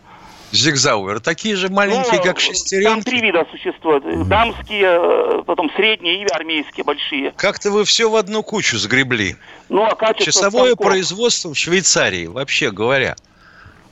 Зигзауэр. 0.52 1.20
Такие 1.20 1.58
же 1.58 1.68
маленькие, 1.68 2.20
ну, 2.20 2.24
как 2.24 2.40
шестеренки. 2.40 2.90
Там 2.90 3.04
три 3.04 3.22
вида 3.22 3.46
существуют. 3.52 4.06
Дамские, 4.30 5.40
э, 5.40 5.44
потом 5.46 5.70
средние 5.76 6.22
и 6.22 6.26
армейские 6.26 6.86
большие. 6.86 7.34
Как-то 7.36 7.70
вы 7.70 7.84
все 7.84 8.10
в 8.10 8.16
одну 8.16 8.44
кучу 8.44 8.78
сгребли. 8.78 9.36
Ну, 9.68 9.84
а 9.84 9.94
качество 9.96 10.26
Часовое 10.26 10.72
станков... 10.72 10.88
производство 10.88 11.54
в 11.54 11.58
Швейцарии, 11.58 12.28
вообще 12.28 12.72
говоря, 12.72 13.18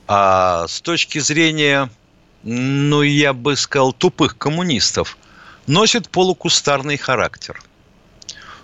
а 0.08 0.66
с 0.68 0.80
точки 0.80 1.18
зрения, 1.18 1.90
ну, 2.42 3.02
я 3.02 3.32
бы 3.32 3.56
сказал, 3.56 3.92
тупых 3.92 4.38
коммунистов, 4.38 5.18
носит 5.66 6.08
полукустарный 6.08 6.96
характер. 6.96 7.60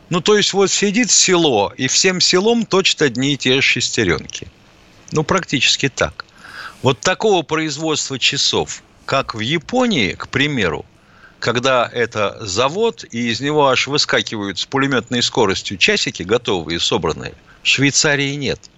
Ну, 0.09 0.21
то 0.21 0.37
есть 0.37 0.53
вот 0.53 0.71
сидит 0.71 1.11
село, 1.11 1.73
и 1.77 1.89
всем 1.89 2.21
селом 2.21 2.65
точат 2.65 3.03
одни 3.03 3.35
и 3.35 3.37
те 3.37 3.55
же 3.55 3.63
шестеренки. 3.63 4.49
Ну, 5.11 5.25
практически 5.25 5.89
так. 5.89 6.25
Вот 6.83 7.01
такого 7.01 7.43
производства 7.43 8.19
часов, 8.19 8.83
как 9.05 9.35
в 9.35 9.41
Японии, 9.41 10.13
к 10.13 10.29
примеру, 10.29 10.85
когда 11.39 11.89
это 11.93 12.39
завод, 12.41 13.05
и 13.11 13.31
из 13.31 13.41
него 13.41 13.69
аж 13.69 13.89
выскакивают 13.89 14.59
с 14.59 14.67
пулеметной 14.67 15.23
скоростью 15.23 15.77
часики, 15.77 16.23
готовые, 16.23 16.79
собранные, 16.79 17.35
в 17.63 17.67
Швейцарии 17.67 18.35
нет– 18.35 18.61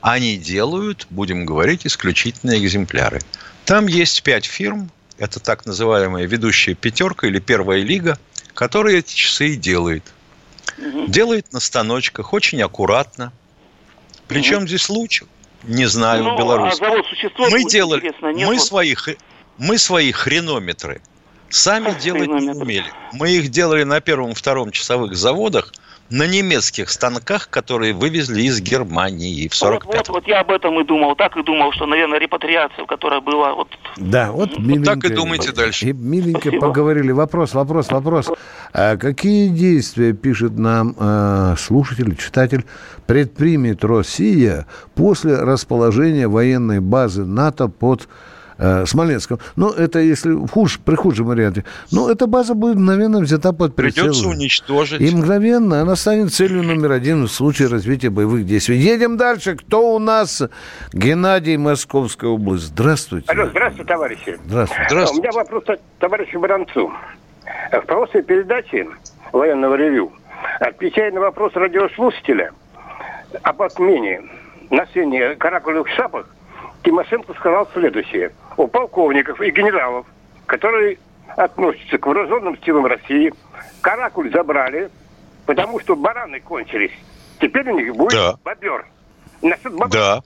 они 0.00 0.36
делают, 0.36 1.06
будем 1.10 1.44
говорить, 1.44 1.86
исключительно 1.86 2.58
экземпляры. 2.58 3.20
Там 3.64 3.86
есть 3.86 4.22
пять 4.22 4.44
фирм, 4.44 4.90
это 5.18 5.40
так 5.40 5.66
называемая 5.66 6.26
ведущая 6.26 6.74
пятерка 6.74 7.26
или 7.26 7.38
первая 7.38 7.80
лига, 7.80 8.18
которые 8.54 8.98
эти 8.98 9.14
часы 9.14 9.50
и 9.50 9.56
делает. 9.56 10.04
Угу. 10.78 11.06
Делает 11.06 11.52
на 11.52 11.60
станочках, 11.60 12.32
очень 12.32 12.60
аккуратно. 12.62 13.32
Причем 14.28 14.58
угу. 14.58 14.66
здесь 14.66 14.88
луч? 14.88 15.22
Не 15.62 15.86
знаю, 15.86 16.24
ну, 16.24 16.34
в 16.34 16.38
Беларуси. 16.38 16.82
А 16.82 17.50
мы 17.50 17.64
делали, 17.64 18.12
мы 18.44 18.58
свои, 18.58 18.94
мы 19.56 19.78
свои 19.78 20.12
хренометры 20.12 21.00
сами 21.48 21.86
как 21.86 21.98
делать 22.00 22.24
хренометр? 22.24 22.52
не 22.52 22.62
умели. 22.62 22.92
Мы 23.12 23.30
их 23.30 23.48
делали 23.50 23.84
на 23.84 24.00
первом-втором 24.00 24.72
часовых 24.72 25.16
заводах– 25.16 25.72
на 26.10 26.26
немецких 26.26 26.90
станках, 26.90 27.48
которые 27.48 27.92
вывезли 27.92 28.42
из 28.42 28.60
Германии 28.60 29.48
в 29.48 29.54
45 29.54 29.86
вот, 29.86 29.96
вот, 29.96 30.08
вот 30.08 30.28
я 30.28 30.40
об 30.40 30.50
этом 30.50 30.80
и 30.80 30.84
думал. 30.84 31.16
Так 31.16 31.36
и 31.36 31.42
думал, 31.42 31.72
что, 31.72 31.86
наверное, 31.86 32.18
репатриация, 32.18 32.84
которая 32.86 33.20
была... 33.20 33.54
Вот... 33.54 33.68
Да, 33.96 34.30
вот 34.32 34.58
миленько... 34.58 34.90
Вот 34.92 35.02
так 35.02 35.10
и 35.10 35.14
думайте 35.14 35.52
дальше. 35.52 35.88
И 35.88 35.92
миленько 35.92 36.40
Спасибо. 36.40 36.66
поговорили. 36.66 37.12
Вопрос, 37.12 37.54
вопрос, 37.54 37.90
вопрос. 37.90 38.30
А 38.72 38.96
какие 38.96 39.48
действия, 39.48 40.12
пишет 40.12 40.58
нам 40.58 40.94
э, 40.98 41.54
слушатель, 41.58 42.16
читатель, 42.16 42.64
предпримет 43.06 43.84
Россия 43.84 44.66
после 44.94 45.36
расположения 45.36 46.28
военной 46.28 46.80
базы 46.80 47.24
НАТО 47.24 47.68
под 47.68 48.08
э, 48.58 48.86
Смоленском. 48.86 49.38
Но 49.56 49.70
это 49.70 49.98
если 49.98 50.32
в 50.32 50.48
хуж, 50.48 50.80
при 50.80 50.94
худшем 50.94 51.26
варианте. 51.26 51.64
Но 51.90 52.10
эта 52.10 52.26
база 52.26 52.54
будет 52.54 52.76
мгновенно 52.76 53.20
взята 53.20 53.52
под 53.52 53.74
прицел. 53.74 54.04
Придется 54.04 54.28
уничтожить. 54.28 55.00
И 55.00 55.14
мгновенно 55.14 55.80
она 55.80 55.96
станет 55.96 56.32
целью 56.32 56.62
номер 56.62 56.92
один 56.92 57.24
в 57.24 57.28
случае 57.30 57.68
развития 57.68 58.10
боевых 58.10 58.46
действий. 58.46 58.76
Едем 58.76 59.16
дальше. 59.16 59.56
Кто 59.56 59.94
у 59.94 59.98
нас? 59.98 60.42
Геннадий, 60.92 61.56
Московская 61.56 62.28
область. 62.28 62.64
Здравствуйте. 62.64 63.30
Алло, 63.30 63.46
здравствуйте, 63.46 63.88
товарищи. 63.88 64.38
Здравствуйте. 64.46 64.86
здравствуйте. 64.88 65.20
У 65.20 65.22
меня 65.22 65.32
вопрос 65.32 65.64
товарищу 65.98 66.40
Бранцу. 66.40 66.92
В 67.72 67.80
прошлой 67.86 68.22
передаче 68.22 68.86
военного 69.32 69.74
ревю, 69.74 70.12
отвечая 70.60 71.12
на 71.12 71.20
вопрос 71.20 71.52
радиослушателя 71.54 72.52
об 73.42 73.62
отмене 73.62 74.22
носения 74.70 75.34
каракулевых 75.36 75.88
шапок, 75.88 76.26
Тимошенко 76.84 77.32
сказал 77.34 77.68
следующее. 77.72 78.32
У 78.56 78.68
полковников 78.68 79.40
и 79.40 79.50
генералов, 79.50 80.06
которые 80.46 80.98
относятся 81.36 81.98
к 81.98 82.06
вооруженным 82.06 82.56
силам 82.62 82.86
России, 82.86 83.32
каракуль 83.80 84.30
забрали, 84.30 84.90
потому 85.46 85.80
что 85.80 85.96
бараны 85.96 86.40
кончились. 86.40 86.92
Теперь 87.40 87.68
у 87.70 87.78
них 87.78 87.96
будет 87.96 88.12
да. 88.12 88.36
бобер. 88.44 88.86
Насчет 89.42 89.72
бобра. 89.72 89.88
Да. 89.90 90.22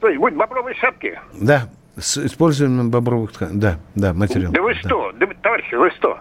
То 0.00 0.08
есть 0.08 0.20
будет 0.20 0.36
бобровые 0.36 0.74
шапки. 0.76 1.18
Да, 1.32 1.68
с 1.98 2.18
использованием 2.18 2.90
бобровых 2.90 3.32
тканей. 3.32 3.54
Да, 3.54 3.78
да, 3.94 4.12
материал. 4.12 4.52
Да 4.52 4.62
вы 4.62 4.74
да. 4.74 4.80
что? 4.80 5.12
Да, 5.12 5.26
товарищи, 5.42 5.74
вы 5.74 5.90
что? 5.92 6.18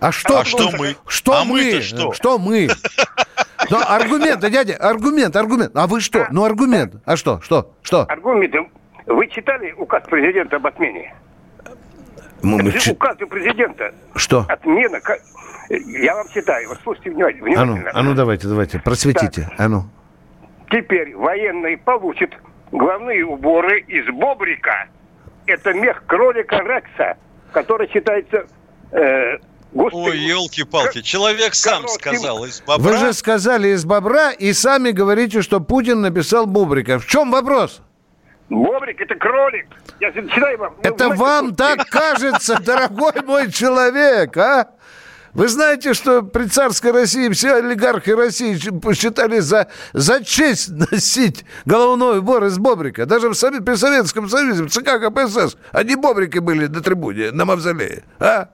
А 0.00 0.12
что, 0.12 0.40
а 0.40 0.44
что 0.44 0.70
мы? 0.76 0.96
Что 1.06 1.40
а 1.40 1.44
мы? 1.44 1.80
Что? 1.80 2.12
что 2.12 2.38
мы? 2.38 2.68
Ну, 3.70 3.78
аргумент, 3.86 4.40
дядя, 4.40 4.76
аргумент, 4.76 5.36
аргумент. 5.36 5.76
А 5.76 5.86
вы 5.86 6.00
что? 6.00 6.26
Ну, 6.30 6.44
аргумент. 6.44 6.94
А 7.04 7.16
что, 7.16 7.40
что, 7.40 7.74
что? 7.82 8.02
Аргумент. 8.02 8.54
Вы 9.06 9.26
читали 9.28 9.72
указ 9.72 10.02
президента 10.04 10.56
об 10.56 10.66
отмене? 10.66 11.14
Мы, 12.42 12.62
мы. 12.62 12.72
Указ 12.90 13.16
президента. 13.28 13.94
Что? 14.14 14.44
Отмена. 14.48 15.00
Я 15.68 16.14
вам 16.14 16.28
читаю. 16.28 16.68
Вот 16.68 16.78
слушайте 16.82 17.10
внимательно. 17.10 17.60
А 17.60 17.64
ну, 17.64 17.78
а 17.92 18.02
ну 18.02 18.14
давайте, 18.14 18.48
давайте, 18.48 18.78
просветите. 18.78 19.42
Так. 19.42 19.54
А 19.60 19.68
ну. 19.68 19.84
Теперь 20.70 21.14
военные 21.16 21.78
получат 21.78 22.30
главные 22.70 23.24
уборы 23.24 23.80
из 23.80 24.06
бобрика. 24.14 24.88
Это 25.46 25.72
мех 25.72 26.04
кролика 26.06 26.56
Рекса, 26.56 27.16
который 27.52 27.88
считается 27.88 28.46
э, 28.92 29.38
Господи, 29.72 30.08
Ой, 30.08 30.18
елки-палки, 30.18 31.02
человек 31.02 31.54
сам 31.54 31.86
сказал 31.88 32.44
из 32.44 32.60
бобра. 32.62 32.90
Вы 32.90 32.96
же 32.96 33.12
сказали 33.12 33.68
из 33.68 33.84
бобра 33.84 34.32
и 34.32 34.52
сами 34.52 34.92
говорите, 34.92 35.42
что 35.42 35.60
Путин 35.60 36.00
написал 36.00 36.46
Бобрика. 36.46 36.98
В 36.98 37.06
чем 37.06 37.30
вопрос? 37.30 37.82
Бобрик 38.48 39.00
это 39.00 39.14
кролик. 39.14 39.66
Я 40.00 40.10
читаю 40.12 40.58
вам. 40.58 40.74
Это 40.82 41.10
вам 41.10 41.54
так 41.54 41.86
кажется, 41.88 42.58
дорогой 42.64 43.22
мой 43.26 43.52
человек, 43.52 44.36
а? 44.38 44.70
Вы 45.34 45.48
знаете, 45.48 45.92
что 45.92 46.22
при 46.22 46.46
царской 46.46 46.90
России 46.90 47.28
все 47.28 47.56
олигархи 47.56 48.10
России 48.10 48.58
посчитали 48.80 49.40
за, 49.40 49.68
за 49.92 50.24
честь 50.24 50.70
носить 50.70 51.44
головной 51.66 52.20
убор 52.20 52.44
из 52.44 52.58
бобрика. 52.58 53.04
Даже 53.04 53.28
в, 53.28 53.34
при 53.34 53.74
Советском 53.74 54.28
Союзе, 54.28 54.64
в 54.64 54.70
ЦК 54.70 54.98
КПСС, 54.98 55.58
они 55.72 55.96
бобрики 55.96 56.38
были 56.38 56.66
на 56.66 56.80
трибуне, 56.80 57.30
на 57.30 57.44
мавзолее. 57.44 58.04
А? 58.18 58.48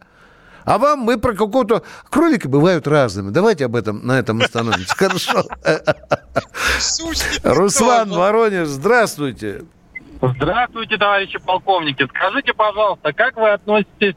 А 0.65 0.79
вам 0.79 1.01
мы 1.01 1.19
про 1.19 1.35
какого-то... 1.35 1.83
Кролики 2.11 2.47
бывают 2.47 2.87
разными. 2.87 3.31
Давайте 3.31 3.67
об 3.67 3.77
этом, 3.77 4.07
на 4.07 4.19
этом 4.19 4.41
остановимся. 4.41 4.95
Хорошо. 4.97 5.45
Руслан 7.43 8.11
Воронеж, 8.11 8.69
здравствуйте. 8.69 9.65
Здравствуйте, 10.21 10.97
товарищи 10.97 11.39
полковники. 11.39 12.07
Скажите, 12.09 12.55
пожалуйста, 12.55 13.13
как 13.13 13.37
вы 13.37 13.51
относитесь 13.51 14.17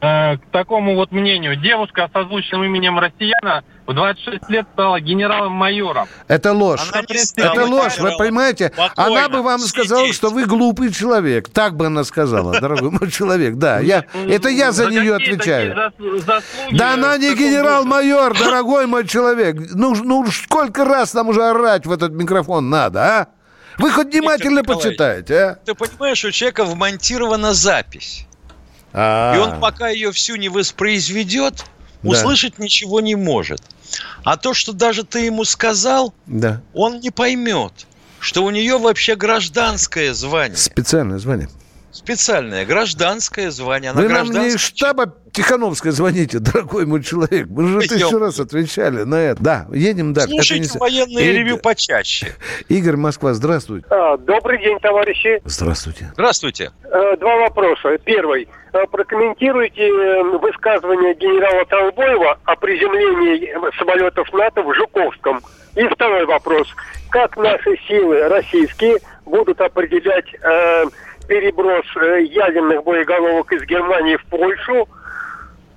к 0.00 0.40
такому 0.52 0.94
вот 0.94 1.10
мнению. 1.10 1.56
Девушка 1.56 2.08
с 2.12 2.16
озвученным 2.16 2.64
именем 2.64 2.98
россияна 2.98 3.64
в 3.86 3.94
26 3.94 4.50
лет 4.50 4.66
стала 4.72 5.00
генералом-майором. 5.00 6.08
Это 6.28 6.52
ложь. 6.52 6.90
Это 7.36 7.64
ложь, 7.64 7.98
вы 7.98 8.16
понимаете? 8.18 8.72
Спокойно, 8.74 9.18
она 9.18 9.28
бы 9.28 9.42
вам 9.42 9.60
сказала, 9.60 10.12
что 10.12 10.30
вы 10.30 10.44
глупый 10.44 10.92
человек. 10.92 11.48
Так 11.48 11.76
бы 11.76 11.86
она 11.86 12.04
сказала, 12.04 12.60
дорогой 12.60 12.90
мой 12.90 13.10
человек. 13.10 13.54
Да, 13.54 13.80
я, 13.80 14.04
это 14.28 14.48
я 14.48 14.72
за 14.72 14.86
нее 14.86 15.14
отвечаю. 15.14 15.92
Да 16.72 16.94
она 16.94 17.16
не 17.16 17.34
генерал-майор, 17.34 18.38
дорогой 18.38 18.86
мой 18.86 19.06
человек. 19.06 19.56
Ну, 19.74 19.94
ну 19.94 20.26
сколько 20.26 20.84
раз 20.84 21.14
нам 21.14 21.28
уже 21.28 21.42
орать 21.42 21.86
в 21.86 21.92
этот 21.92 22.12
микрофон 22.12 22.68
надо, 22.68 23.00
а? 23.02 23.26
Вы 23.78 23.90
хоть 23.90 24.08
внимательно 24.08 24.64
почитайте, 24.64 25.34
а? 25.34 25.58
Ты 25.64 25.74
понимаешь, 25.74 26.24
у 26.24 26.30
человека 26.30 26.64
вмонтирована 26.64 27.52
запись. 27.52 28.26
А-а-а. 28.92 29.36
И 29.36 29.38
он 29.38 29.60
пока 29.60 29.88
ее 29.88 30.12
всю 30.12 30.36
не 30.36 30.48
воспроизведет, 30.48 31.64
услышать 32.02 32.58
ничего 32.58 33.00
не 33.00 33.14
может. 33.14 33.60
А 34.24 34.36
то, 34.36 34.54
что 34.54 34.72
даже 34.72 35.04
ты 35.04 35.20
ему 35.20 35.44
сказал, 35.44 36.12
Да. 36.26 36.60
он 36.74 37.00
не 37.00 37.10
поймет, 37.10 37.72
что 38.20 38.44
у 38.44 38.50
нее 38.50 38.78
вообще 38.78 39.16
гражданское 39.16 40.12
звание. 40.14 40.56
Специальное 40.56 41.18
звание. 41.18 41.48
Специальное 41.92 42.66
гражданское 42.66 43.50
звание. 43.50 43.92
Она 43.92 44.02
Вы 44.02 44.08
нам 44.10 44.30
не 44.30 44.58
штаба 44.58 45.14
Тихановской 45.32 45.92
звоните, 45.92 46.38
дорогой 46.40 46.84
мой 46.84 47.02
человек. 47.02 47.46
Мы 47.48 47.66
же 47.68 47.88
тысячу 47.88 48.08
Идем. 48.10 48.18
раз 48.18 48.38
отвечали 48.38 49.04
на 49.04 49.14
это. 49.14 49.42
Да, 49.42 49.66
едем 49.72 50.12
дальше. 50.12 50.30
Слушайте 50.34 50.64
Это 50.66 50.74
не- 50.74 50.80
военные 50.80 51.24
Игорь- 51.30 51.38
ревю 51.38 51.58
почаще. 51.58 52.34
Игорь 52.68 52.96
Москва, 52.96 53.32
здравствуйте. 53.32 53.86
А, 53.88 54.18
Добрый 54.18 54.58
день, 54.62 54.78
товарищи. 54.78 55.40
Здравствуйте. 55.46 56.10
Здравствуйте. 56.14 56.70
Э, 56.84 57.16
Два 57.18 57.36
вопроса. 57.36 57.96
Первый. 58.04 58.46
Э, 58.76 58.86
Прокомментируйте 58.90 59.88
э, 59.88 60.22
высказывание 60.22 61.14
генерала 61.14 61.64
Толбоева 61.64 62.38
о 62.44 62.56
приземлении 62.56 63.48
э, 63.48 63.70
самолетов 63.78 64.30
НАТО 64.34 64.62
в 64.62 64.74
Жуковском. 64.74 65.40
И 65.76 65.86
второй 65.88 66.26
вопрос. 66.26 66.68
Как 67.10 67.36
наши 67.36 67.76
силы 67.88 68.28
российские 68.28 68.98
будут 69.24 69.60
определять 69.60 70.26
э, 70.34 70.84
переброс 71.26 71.86
э, 71.96 72.24
ядерных 72.24 72.84
боеголовок 72.84 73.50
из 73.52 73.62
Германии 73.64 74.16
в 74.16 74.24
Польшу? 74.26 74.86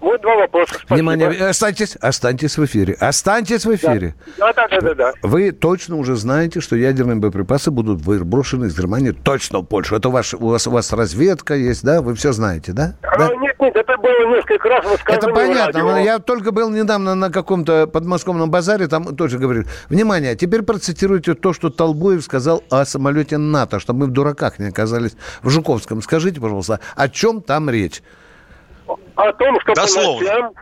Вот 0.02 0.22
два 0.22 0.36
вопроса. 0.38 0.74
Спасибо. 0.76 0.96
Внимание, 0.96 1.30
останьтесь, 1.50 1.96
останьтесь 1.98 2.58
в 2.58 2.66
эфире. 2.66 2.96
Останьтесь 3.00 3.66
в 3.66 3.76
эфире. 3.76 4.16
Да, 4.38 4.54
да, 4.54 4.68
да, 4.70 4.82
да, 4.82 4.94
да. 4.94 5.14
Вы 5.24 5.52
точно 5.52 5.98
уже 5.98 6.16
знаете, 6.16 6.62
что 6.62 6.76
ядерные 6.76 7.18
боеприпасы 7.18 7.70
будут 7.70 8.02
выброшены 8.02 8.66
из 8.66 8.78
Германии 8.78 9.12
точно 9.12 9.60
в 9.60 9.64
Польшу. 9.66 9.96
Это 9.96 10.10
ваш, 10.10 10.34
у, 10.34 10.48
вас, 10.48 10.68
у 10.68 10.72
вас 10.72 10.94
разведка 10.94 11.54
есть, 11.56 11.84
да? 11.84 12.02
Вы 12.02 12.16
все 12.16 12.32
знаете, 12.32 12.72
да? 12.72 12.96
А, 13.02 13.18
Нет, 13.36 13.56
нет, 13.60 13.76
это 13.76 13.98
было 13.98 14.36
несколько 14.36 14.70
раз. 14.70 14.86
Это 15.06 15.28
понятно. 15.28 15.82
радио. 15.84 15.98
Я 15.98 16.20
только 16.20 16.52
был 16.52 16.70
недавно 16.70 17.16
на 17.16 17.30
каком-то 17.30 17.88
подмосковном 17.88 18.50
базаре, 18.50 18.88
там 18.88 19.16
тоже 19.16 19.38
говорили. 19.38 19.66
Внимание, 19.90 20.36
теперь 20.36 20.62
процитируйте 20.62 21.34
то, 21.34 21.52
что 21.52 21.70
Толбоев 21.70 22.24
сказал 22.24 22.64
о 22.70 22.86
самолете 22.86 23.38
НАТО, 23.38 23.80
чтобы 23.80 24.02
мы 24.02 24.06
в 24.08 24.12
дураках 24.12 24.60
не 24.60 24.68
оказались 24.68 25.16
в 25.42 25.50
Жуковском. 25.50 26.02
Скажите, 26.02 26.40
пожалуйста, 26.40 26.80
о 26.96 27.10
чем 27.10 27.42
там 27.42 27.70
речь? 27.70 28.02
О 29.20 29.34
том, 29.34 29.60
что 29.60 29.74
по 29.74 29.82
ночам, 29.82 30.54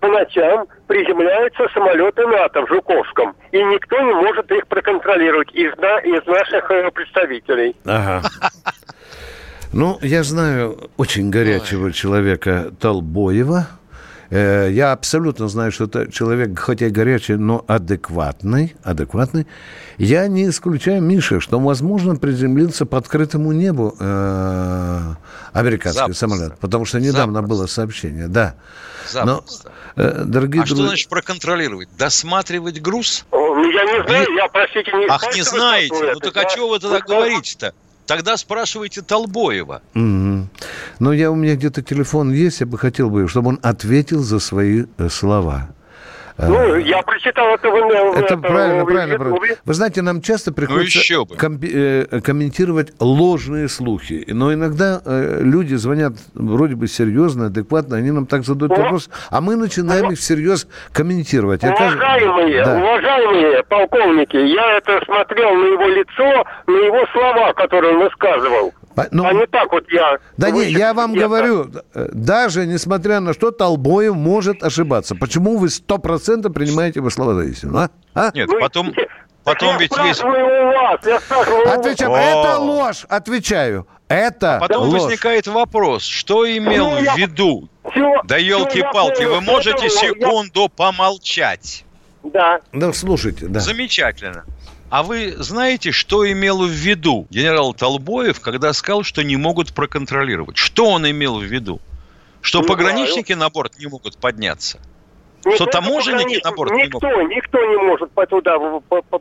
по 0.00 0.08
ночам 0.08 0.66
приземляются 0.86 1.68
самолеты 1.74 2.26
НАТО 2.26 2.62
в 2.64 2.68
Жуковском. 2.68 3.36
И 3.52 3.62
никто 3.62 4.00
не 4.00 4.14
может 4.14 4.50
их 4.50 4.66
проконтролировать 4.66 5.52
из, 5.52 5.72
из 5.72 6.26
наших 6.26 6.70
э, 6.70 6.90
представителей. 6.90 7.76
Ага. 7.84 8.22
Ну, 9.74 9.98
я 10.00 10.22
знаю 10.22 10.88
очень 10.96 11.28
горячего 11.28 11.92
человека 11.92 12.72
Толбоева. 12.80 13.66
Э, 14.30 14.68
Я 14.70 14.92
абсолютно 14.92 15.48
знаю, 15.48 15.72
что 15.72 15.84
это 15.84 16.10
человек, 16.12 16.58
хотя 16.58 16.86
и 16.86 16.90
горячий, 16.90 17.36
но 17.36 17.64
адекватный, 17.66 18.74
адекватный. 18.82 19.46
Я 19.96 20.26
не 20.28 20.48
исключаю, 20.48 21.00
Миша, 21.02 21.40
что, 21.40 21.58
возможно, 21.58 22.16
приземлился 22.16 22.84
по 22.86 22.98
открытому 22.98 23.52
небу 23.52 23.94
э, 23.98 25.14
американский 25.52 25.98
Запросто. 26.00 26.20
самолет, 26.28 26.58
потому 26.58 26.84
что 26.84 27.00
недавно 27.00 27.42
было 27.42 27.66
сообщение, 27.66 28.28
да. 28.28 28.54
Но, 29.14 29.36
Запросто. 29.36 29.72
э, 29.96 30.22
дорогие 30.26 30.62
А 30.62 30.66
что 30.66 30.74
друзья, 30.74 30.88
значит 30.90 31.08
проконтролировать? 31.08 31.88
Досматривать 31.96 32.80
груз? 32.82 33.24
Я 33.32 33.38
не 33.84 34.04
знаю, 34.06 34.26
я, 34.36 34.48
простите, 34.48 34.92
не 34.92 35.06
Ах, 35.08 35.22
не 35.34 35.42
что 35.42 35.56
знаете? 35.56 36.12
Ну 36.14 36.20
так 36.20 36.36
о 36.36 36.44
чем 36.44 36.68
вы 36.68 36.78
тогда 36.78 36.96
Вот, 36.98 37.06
говорите-то? 37.08 37.72
Тогда 38.08 38.38
спрашивайте 38.38 39.02
Толбоева. 39.02 39.82
Мгм. 39.92 40.48
Но 40.98 41.12
я 41.12 41.30
у 41.30 41.34
меня 41.34 41.56
где-то 41.56 41.82
телефон 41.82 42.32
есть, 42.32 42.60
я 42.60 42.66
бы 42.66 42.78
хотел 42.78 43.10
бы, 43.10 43.28
чтобы 43.28 43.50
он 43.50 43.58
ответил 43.62 44.22
за 44.22 44.38
свои 44.38 44.86
э, 44.96 45.08
слова. 45.10 45.68
Ну, 46.38 46.76
я 46.76 47.02
прочитал 47.02 47.54
это 47.54 47.68
в 47.68 47.74
Это 48.16 48.36
в- 48.36 48.40
правильно, 48.40 48.84
в 48.84 48.86
правильно. 48.86 49.18
Вы 49.64 49.74
знаете, 49.74 50.02
нам 50.02 50.22
часто 50.22 50.52
приходится 50.52 50.98
еще 51.00 51.24
бы. 51.24 51.34
комби- 51.34 52.06
э, 52.10 52.20
комментировать 52.20 52.92
ложные 53.00 53.68
слухи. 53.68 54.24
Но 54.28 54.52
иногда 54.54 55.00
э, 55.04 55.40
люди 55.42 55.74
звонят 55.74 56.12
вроде 56.34 56.76
бы 56.76 56.86
серьезно, 56.86 57.46
адекватно, 57.46 57.96
они 57.96 58.10
нам 58.12 58.26
так 58.26 58.44
задают 58.44 58.76
вопрос, 58.78 59.10
а 59.30 59.40
мы 59.40 59.56
начинаем 59.56 60.12
их 60.12 60.18
всерьез 60.18 60.68
комментировать. 60.92 61.64
Уважаемые, 61.64 62.64
Да. 62.64 62.76
уважаемые 62.78 63.62
полковники, 63.64 64.36
я 64.36 64.76
это 64.78 65.00
смотрел 65.06 65.54
на 65.54 65.66
его 65.66 65.88
лицо, 65.88 66.44
на 66.66 66.76
его 66.76 67.04
слова, 67.12 67.52
которые 67.54 67.94
он 67.96 68.04
высказывал. 68.04 68.72
Ну, 69.10 69.24
а 69.26 69.32
не 69.32 69.46
так 69.46 69.70
вот 69.72 69.84
я... 69.90 70.18
Да 70.36 70.50
не, 70.50 70.64
я 70.70 70.92
вам 70.94 71.12
где-то. 71.12 71.26
говорю, 71.28 71.70
э, 71.94 72.08
даже 72.12 72.66
несмотря 72.66 73.20
на 73.20 73.32
что, 73.34 73.50
Толбоев 73.50 74.14
может 74.14 74.62
ошибаться. 74.62 75.14
Почему 75.14 75.56
вы 75.58 75.68
сто 75.70 75.98
процентов 75.98 76.52
принимаете 76.52 77.00
его 77.00 77.10
слова 77.10 77.34
за 77.34 77.44
истину, 77.44 77.78
а? 77.78 77.90
А? 78.14 78.30
Нет, 78.34 78.48
Ну, 78.50 78.58
потом, 78.60 78.88
я 78.96 79.06
потом 79.44 79.78
ведь 79.78 79.96
есть... 80.04 80.22
у 80.24 80.26
вас, 80.28 81.00
я 81.06 81.20
спрашиваю 81.20 81.62
у 81.62 81.66
вас. 81.66 81.78
Отвечаю, 81.78 82.12
О. 82.12 82.16
это 82.18 82.58
ложь, 82.58 83.04
отвечаю. 83.08 83.86
Это 84.08 84.56
Потом 84.60 84.88
ложь. 84.88 85.02
возникает 85.02 85.46
вопрос, 85.46 86.02
что 86.02 86.46
имел 86.50 86.90
Ну, 86.92 87.02
я- 87.02 87.14
в 87.14 87.18
виду? 87.18 87.68
Всё- 87.90 88.22
Да 88.24 88.36
я 88.38 88.56
елки-палки, 88.56 89.22
вы 89.24 89.40
можете 89.42 89.76
поэтому 89.78 89.84
я- 89.84 90.08
секунду 90.20 90.68
помолчать? 90.74 91.84
Да. 92.24 92.60
Да, 92.72 92.92
слушайте, 92.92 93.46
да. 93.46 93.60
Замечательно. 93.60 94.44
А 94.90 95.02
вы 95.02 95.34
знаете, 95.38 95.92
что 95.92 96.30
имел 96.30 96.66
в 96.66 96.70
виду 96.70 97.26
генерал 97.30 97.74
Толбоев, 97.74 98.40
когда 98.40 98.72
сказал, 98.72 99.02
что 99.02 99.22
не 99.22 99.36
могут 99.36 99.74
проконтролировать? 99.74 100.56
Что 100.56 100.86
он 100.86 101.08
имел 101.10 101.38
в 101.38 101.44
виду? 101.44 101.80
Что 102.40 102.60
Не 102.60 102.66
пограничники 102.66 103.32
на 103.34 103.50
борт 103.50 103.78
не 103.78 103.86
могут 103.86 104.16
подняться? 104.16 104.80
Что 105.54 105.66
таможенники 105.66 106.40
на 106.44 106.52
борт 106.52 106.72
не 106.72 106.84
никто, 106.84 107.22
никто 107.22 107.64
не 107.64 107.76
может 107.76 108.10
туда 108.28 108.58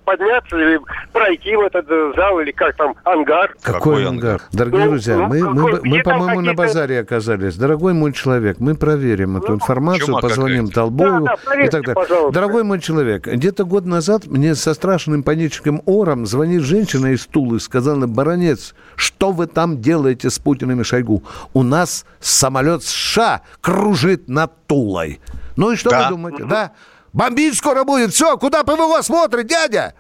подняться 0.06 0.58
или 0.58 0.80
пройти 1.12 1.56
в 1.56 1.62
этот 1.62 1.86
э, 1.90 2.14
зал 2.16 2.40
или 2.40 2.52
как 2.52 2.76
там 2.76 2.96
ангар. 3.04 3.56
Какой 3.62 4.08
ангар? 4.08 4.42
Дорогие 4.52 4.86
Ну, 4.86 4.90
друзья, 4.92 5.16
ну, 5.18 5.28
мы, 5.28 5.54
мы, 5.54 5.72
какой- 5.72 5.90
мы, 5.90 6.04
по-моему, 6.04 6.42
на 6.42 6.54
базаре 6.54 7.00
оказались. 7.00 7.56
Дорогой 7.56 7.94
мой 7.94 8.14
человек, 8.14 8.60
мы 8.60 8.76
проверим 8.76 9.38
эту 9.38 9.54
информацию, 9.56 10.08
чума 10.08 10.22
позвоним. 10.22 10.70
Толбоеву 10.70 11.26
Да, 11.26 11.36
да, 11.46 11.62
и 11.62 11.70
так 11.70 11.82
далее. 11.82 11.96
пожалуйста. 11.96 12.34
Дорогой 12.34 12.64
мой 12.64 12.80
человек, 12.80 13.28
где-то 13.28 13.66
год 13.66 13.86
назад 13.86 14.28
мне 14.28 14.56
со 14.56 14.74
страшным 14.74 15.24
паническим 15.24 15.82
ором 15.86 16.26
звонит 16.26 16.62
женщина 16.62 17.08
из 17.08 17.26
Тулы 17.26 17.58
и 17.58 17.60
сказала, 17.60 18.08
баронец, 18.08 18.76
что 18.96 19.32
вы 19.32 19.48
там 19.48 19.82
делаете 19.82 20.30
с 20.30 20.40
Путиным 20.40 20.82
и 20.82 20.84
Шойгу? 20.84 21.24
У 21.54 21.64
нас 21.64 22.06
самолет 22.20 22.84
США 22.84 23.42
кружит 23.62 24.28
над 24.28 24.52
Тулой. 24.68 25.20
Ну 25.58 25.72
и 25.72 25.76
что 25.76 25.90
Да. 25.90 26.04
вы 26.04 26.10
думаете? 26.12 26.46
Да? 26.46 26.72
Бомбить 27.14 27.58
скоро 27.58 27.84
будет. 27.84 28.14
Все, 28.14 28.38
куда 28.38 28.64
ПВО 28.64 29.02
смотрит, 29.02 29.48
дядя? 29.48 29.96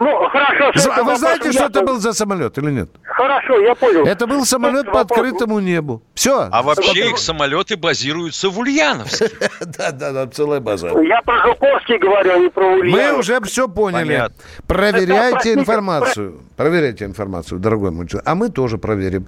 Ну, 0.00 0.28
хорошо. 0.28 0.70
этим 0.70 1.04
Вы 1.06 1.16
знаете, 1.16 1.52
что 1.52 1.64
это 1.66 1.82
был 1.82 1.98
за 2.00 2.12
самолет 2.12 2.58
или 2.58 2.70
нет? 2.70 2.90
Хорошо, 3.04 3.58
я 3.60 3.74
понял. 3.74 4.04
Это 4.04 4.26
был 4.26 4.44
самолет 4.44 4.90
по 4.90 5.00
открытому 5.00 5.60
небу. 5.60 6.02
Все. 6.14 6.48
А 6.50 6.62
вообще 6.62 7.10
их 7.10 7.18
самолеты 7.18 7.76
базируются 7.76 8.48
в 8.50 8.58
Ульяновске. 8.58 9.30
Да, 9.78 9.92
да, 9.92 10.12
да, 10.12 10.26
целая 10.26 10.60
база. 10.60 10.88
Я 11.00 11.22
про 11.22 11.42
Жуковский 11.42 11.98
говорю, 11.98 12.32
а 12.34 12.38
не 12.38 12.48
про 12.48 12.62
Мы 12.70 12.78
Ульяновск. 12.80 13.18
уже 13.18 13.40
все 13.42 13.68
поняли. 13.68 14.28
Проверяйте 14.66 15.54
информацию. 15.54 16.40
Проверяйте 16.56 17.04
информацию, 17.04 17.58
дорогой 17.60 17.90
мой 17.90 18.06
человек. 18.08 18.28
А 18.28 18.34
мы 18.34 18.48
тоже 18.50 18.78
проверим. 18.78 19.26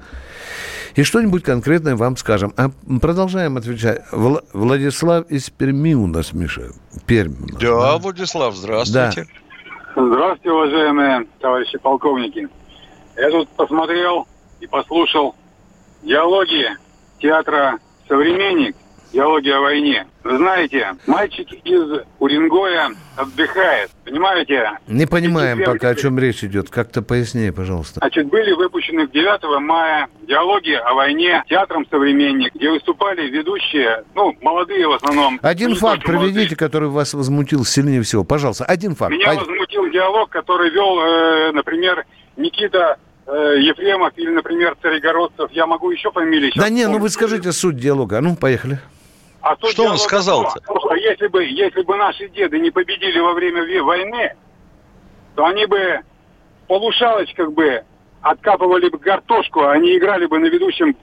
И 0.94 1.02
что-нибудь 1.02 1.42
конкретное 1.44 1.94
вам 1.94 2.16
скажем. 2.16 2.52
А 2.56 2.70
продолжаем 3.00 3.56
отвечать. 3.56 4.02
Вла- 4.12 4.42
Владислав 4.52 5.26
из 5.30 5.50
Перми 5.50 5.94
у 5.94 6.06
нас, 6.06 6.32
Миша. 6.32 6.70
Пермь. 7.06 7.34
Да, 7.60 7.98
Владислав, 7.98 8.54
здравствуйте. 8.56 9.26
Здравствуйте, 9.98 10.52
уважаемые 10.52 11.26
товарищи 11.40 11.78
полковники. 11.78 12.50
Я 13.16 13.30
тут 13.30 13.48
посмотрел 13.56 14.28
и 14.60 14.66
послушал 14.66 15.34
диалоги 16.02 16.68
театра 17.18 17.78
«Современник» 18.06 18.76
диалоги 19.16 19.48
о 19.48 19.60
войне. 19.60 20.06
Вы 20.24 20.36
знаете, 20.36 20.94
мальчик 21.06 21.50
из 21.64 22.02
Уренгоя 22.18 22.90
отдыхает, 23.16 23.90
понимаете? 24.04 24.72
Не 24.86 25.06
понимаем 25.06 25.62
пока, 25.64 25.88
о 25.88 25.94
чем 25.94 26.18
речь 26.18 26.44
идет. 26.44 26.68
Как-то 26.68 27.00
пояснее, 27.00 27.50
пожалуйста. 27.50 28.00
Значит, 28.00 28.26
были 28.26 28.52
выпущены 28.52 29.08
9 29.08 29.60
мая 29.60 30.08
диалоги 30.22 30.72
о 30.72 30.92
войне 30.92 31.42
театром 31.48 31.86
«Современник», 31.90 32.54
где 32.54 32.70
выступали 32.70 33.26
ведущие, 33.30 34.04
ну, 34.14 34.36
молодые 34.42 34.86
в 34.86 34.92
основном. 34.92 35.40
Один 35.42 35.74
факт 35.76 36.02
приведите, 36.02 36.38
молодые. 36.40 36.56
который 36.56 36.88
вас 36.90 37.14
возмутил 37.14 37.64
сильнее 37.64 38.02
всего. 38.02 38.22
Пожалуйста, 38.22 38.66
один 38.66 38.94
факт. 38.94 39.12
Меня 39.12 39.26
Пойд... 39.26 39.40
возмутил 39.40 39.90
диалог, 39.90 40.28
который 40.28 40.70
вел, 40.70 41.00
э, 41.00 41.52
например, 41.52 42.04
Никита 42.36 42.98
э, 43.26 43.30
Ефремов 43.60 44.12
или, 44.16 44.28
например, 44.28 44.76
Царегородцев. 44.82 45.50
Я 45.52 45.66
могу 45.66 45.90
еще 45.90 46.10
фамилии 46.10 46.52
Да 46.54 46.68
не, 46.68 46.86
ну 46.86 46.98
вы 46.98 47.08
скажите 47.08 47.52
суть 47.52 47.76
диалога. 47.76 48.18
А 48.18 48.20
ну, 48.20 48.36
поехали. 48.36 48.78
А 49.46 49.56
Что 49.68 49.84
он 49.84 49.98
сказал-то? 49.98 50.60
Если 50.96 51.28
бы, 51.28 51.44
если 51.44 51.82
бы 51.82 51.96
наши 51.96 52.28
деды 52.28 52.58
не 52.58 52.70
победили 52.72 53.20
во 53.20 53.32
время 53.32 53.62
войны, 53.82 54.34
то 55.36 55.44
они 55.44 55.66
бы 55.66 56.00
полушалочках 56.66 57.52
бы 57.52 57.84
откапывали 58.22 58.88
бы 58.88 58.98
картошку, 58.98 59.68
они 59.68 59.96
играли 59.96 60.26
бы 60.26 60.40
на 60.40 60.46
ведущем 60.46 60.96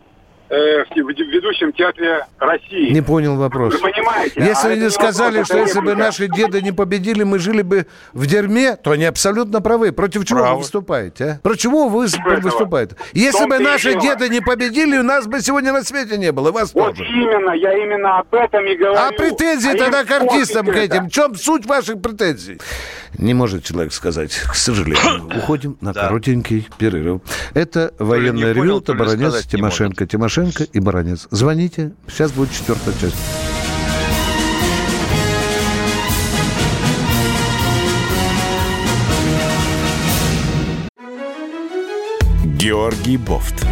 э, 0.53 0.83
в 0.95 1.07
ведущем 1.07 1.73
театре 1.73 2.25
России. 2.39 2.91
Не 2.91 3.01
понял 3.01 3.35
вопрос. 3.35 3.73
Вы 3.73 3.91
понимаете? 3.91 4.33
Если 4.37 4.67
а 4.67 4.71
они 4.71 4.89
сказали, 4.89 5.39
вопрос, 5.39 5.47
что 5.47 5.57
если 5.57 5.79
бы 5.79 5.95
наши 5.95 6.27
деды 6.27 6.61
не 6.61 6.71
победили, 6.71 7.23
мы 7.23 7.39
жили 7.39 7.61
бы 7.61 7.87
в 8.13 8.25
дерьме, 8.25 8.75
то 8.75 8.91
они 8.91 9.05
абсолютно 9.05 9.61
правы. 9.61 9.91
Против 9.91 10.25
чего 10.25 10.39
Право. 10.39 10.53
вы 10.53 10.59
выступаете? 10.59 11.25
А? 11.25 11.39
Против 11.41 11.61
чего 11.61 11.87
вы 11.87 12.07
выступаете? 12.41 12.95
Если 13.13 13.45
бы 13.47 13.59
наши 13.59 13.99
деды 13.99 14.29
не 14.29 14.41
победили, 14.41 14.97
у 14.97 15.03
нас 15.03 15.27
бы 15.27 15.41
сегодня 15.41 15.73
на 15.73 15.83
свете 15.83 16.17
не 16.17 16.31
было. 16.31 16.51
вас 16.51 16.73
вот 16.73 16.97
тоже. 16.97 17.05
именно, 17.05 17.51
я 17.51 17.73
именно 17.77 18.19
об 18.19 18.33
этом 18.33 18.65
и 18.65 18.75
говорю. 18.75 18.97
А 18.97 19.11
претензии 19.11 19.73
а 19.73 19.77
тогда 19.77 20.03
к 20.03 20.11
артистам 20.11 20.65
к 20.67 20.75
этим? 20.75 21.07
В 21.07 21.11
чем 21.11 21.35
суть 21.35 21.65
ваших 21.65 22.01
претензий? 22.01 22.59
Не 23.17 23.33
может 23.33 23.63
человек 23.63 23.93
сказать, 23.93 24.33
к 24.33 24.55
сожалению. 24.55 25.27
Уходим 25.37 25.77
на 25.81 25.93
да. 25.93 26.07
коротенький 26.07 26.67
перерыв. 26.77 27.21
Это 27.53 27.93
военный 27.99 28.53
ревю, 28.53 28.81
Табаранец, 28.81 29.45
Тимошенко. 29.45 30.05
Тимошенко 30.05 30.63
и 30.63 30.79
Баранец. 30.79 31.27
Звоните. 31.31 31.93
Сейчас 32.07 32.31
будет 32.31 32.51
четвертая 32.51 32.93
часть. 32.99 33.15
Георгий 42.57 43.17
Бофт. 43.17 43.65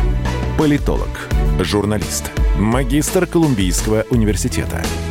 Политолог, 0.58 1.08
журналист, 1.62 2.30
магистр 2.60 3.26
Колумбийского 3.26 4.06
университета– 4.10 4.84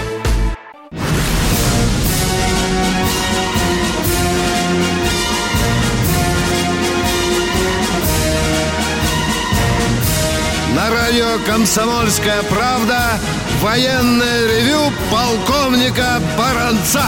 Радио 11.31 11.45
«Комсомольская 11.45 12.43
правда» 12.43 12.99
военное 13.61 14.47
ревю 14.47 14.91
полковника 15.11 16.19
Баранца. 16.37 17.03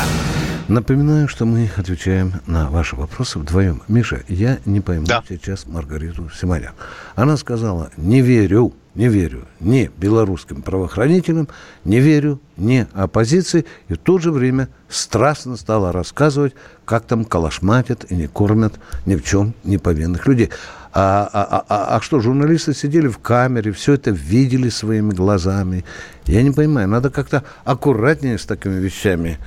Напоминаю, 0.67 1.27
что 1.27 1.45
мы 1.45 1.69
отвечаем 1.75 2.33
на 2.45 2.69
ваши 2.69 2.95
вопросы 2.95 3.39
вдвоем. 3.39 3.81
Миша, 3.87 4.23
я 4.27 4.59
не 4.65 4.79
пойму 4.81 5.05
да. 5.05 5.23
сейчас 5.27 5.65
Маргариту 5.67 6.29
Симонян. 6.29 6.73
Она 7.15 7.37
сказала, 7.37 7.91
не 7.97 8.21
верю, 8.21 8.73
не 8.95 9.07
верю 9.09 9.45
ни 9.59 9.91
белорусским 9.97 10.61
правоохранителям, 10.61 11.49
не 11.83 11.99
верю 11.99 12.39
ни 12.55 12.87
оппозиции, 12.93 13.65
и 13.89 13.93
в 13.93 13.97
то 13.97 14.19
же 14.19 14.31
время 14.31 14.69
страстно 14.87 15.57
стала 15.57 15.91
рассказывать, 15.91 16.53
как 16.85 17.05
там 17.05 17.25
калашматят 17.25 18.05
и 18.09 18.15
не 18.15 18.27
кормят 18.27 18.75
ни 19.05 19.15
в 19.15 19.23
чем 19.23 19.53
не 19.63 19.77
повинных 19.77 20.27
людей. 20.27 20.49
А, 20.95 21.27
а, 21.33 21.65
а, 21.69 21.97
а 21.97 22.01
что, 22.01 22.19
журналисты 22.19 22.75
сидели 22.75 23.07
в 23.07 23.17
камере, 23.17 23.71
все 23.71 23.93
это 23.93 24.11
видели 24.11 24.69
своими 24.69 25.11
глазами. 25.11 25.85
Я 26.25 26.43
не 26.43 26.51
понимаю, 26.51 26.87
надо 26.87 27.09
как-то 27.09 27.43
аккуратнее 27.65 28.37
с 28.37 28.45
такими 28.45 28.79
вещами. 28.79 29.39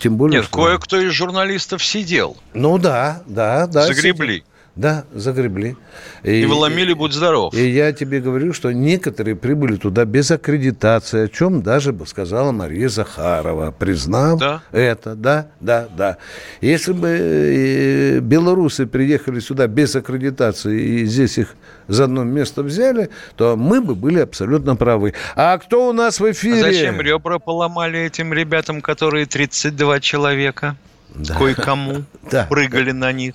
Тем 0.00 0.16
более, 0.16 0.40
Нет, 0.40 0.46
что... 0.46 0.62
кое-кто 0.62 1.00
из 1.00 1.12
журналистов 1.12 1.82
сидел. 1.82 2.36
Ну 2.52 2.76
да, 2.76 3.22
да, 3.26 3.66
да. 3.66 3.86
Загребли. 3.86 4.34
Сидел. 4.34 4.53
Да, 4.76 5.04
загребли. 5.14 5.76
И, 6.24 6.42
и 6.42 6.46
вломили, 6.46 6.94
будь 6.94 7.12
здоров. 7.12 7.54
И 7.54 7.68
я 7.68 7.92
тебе 7.92 8.20
говорю, 8.20 8.52
что 8.52 8.72
некоторые 8.72 9.36
прибыли 9.36 9.76
туда 9.76 10.04
без 10.04 10.32
аккредитации, 10.32 11.26
о 11.26 11.28
чем 11.28 11.62
даже 11.62 11.92
бы 11.92 12.06
сказала 12.08 12.50
Мария 12.50 12.88
Захарова, 12.88 13.70
признав 13.70 14.40
да? 14.40 14.62
это. 14.72 15.14
Да, 15.14 15.46
да, 15.60 15.86
да. 15.96 16.16
Если 16.60 16.92
бы 16.92 17.08
э, 17.08 18.18
белорусы 18.18 18.86
приехали 18.86 19.38
сюда 19.38 19.68
без 19.68 19.94
аккредитации 19.94 20.80
и 20.80 21.04
здесь 21.04 21.38
их 21.38 21.54
за 21.86 22.04
одно 22.04 22.24
место 22.24 22.64
взяли, 22.64 23.10
то 23.36 23.56
мы 23.56 23.80
бы 23.80 23.94
были 23.94 24.18
абсолютно 24.18 24.74
правы. 24.74 25.14
А 25.36 25.56
кто 25.58 25.88
у 25.88 25.92
нас 25.92 26.18
в 26.18 26.28
эфире? 26.32 26.60
А 26.60 26.62
зачем 26.62 27.00
ребра 27.00 27.38
поломали 27.38 28.00
этим 28.00 28.32
ребятам, 28.32 28.80
которые 28.80 29.26
32 29.26 30.00
человека? 30.00 30.76
Да. 31.14 31.36
Кое-кому 31.36 32.02
да. 32.30 32.46
прыгали 32.50 32.90
на 32.90 33.12
них. 33.12 33.34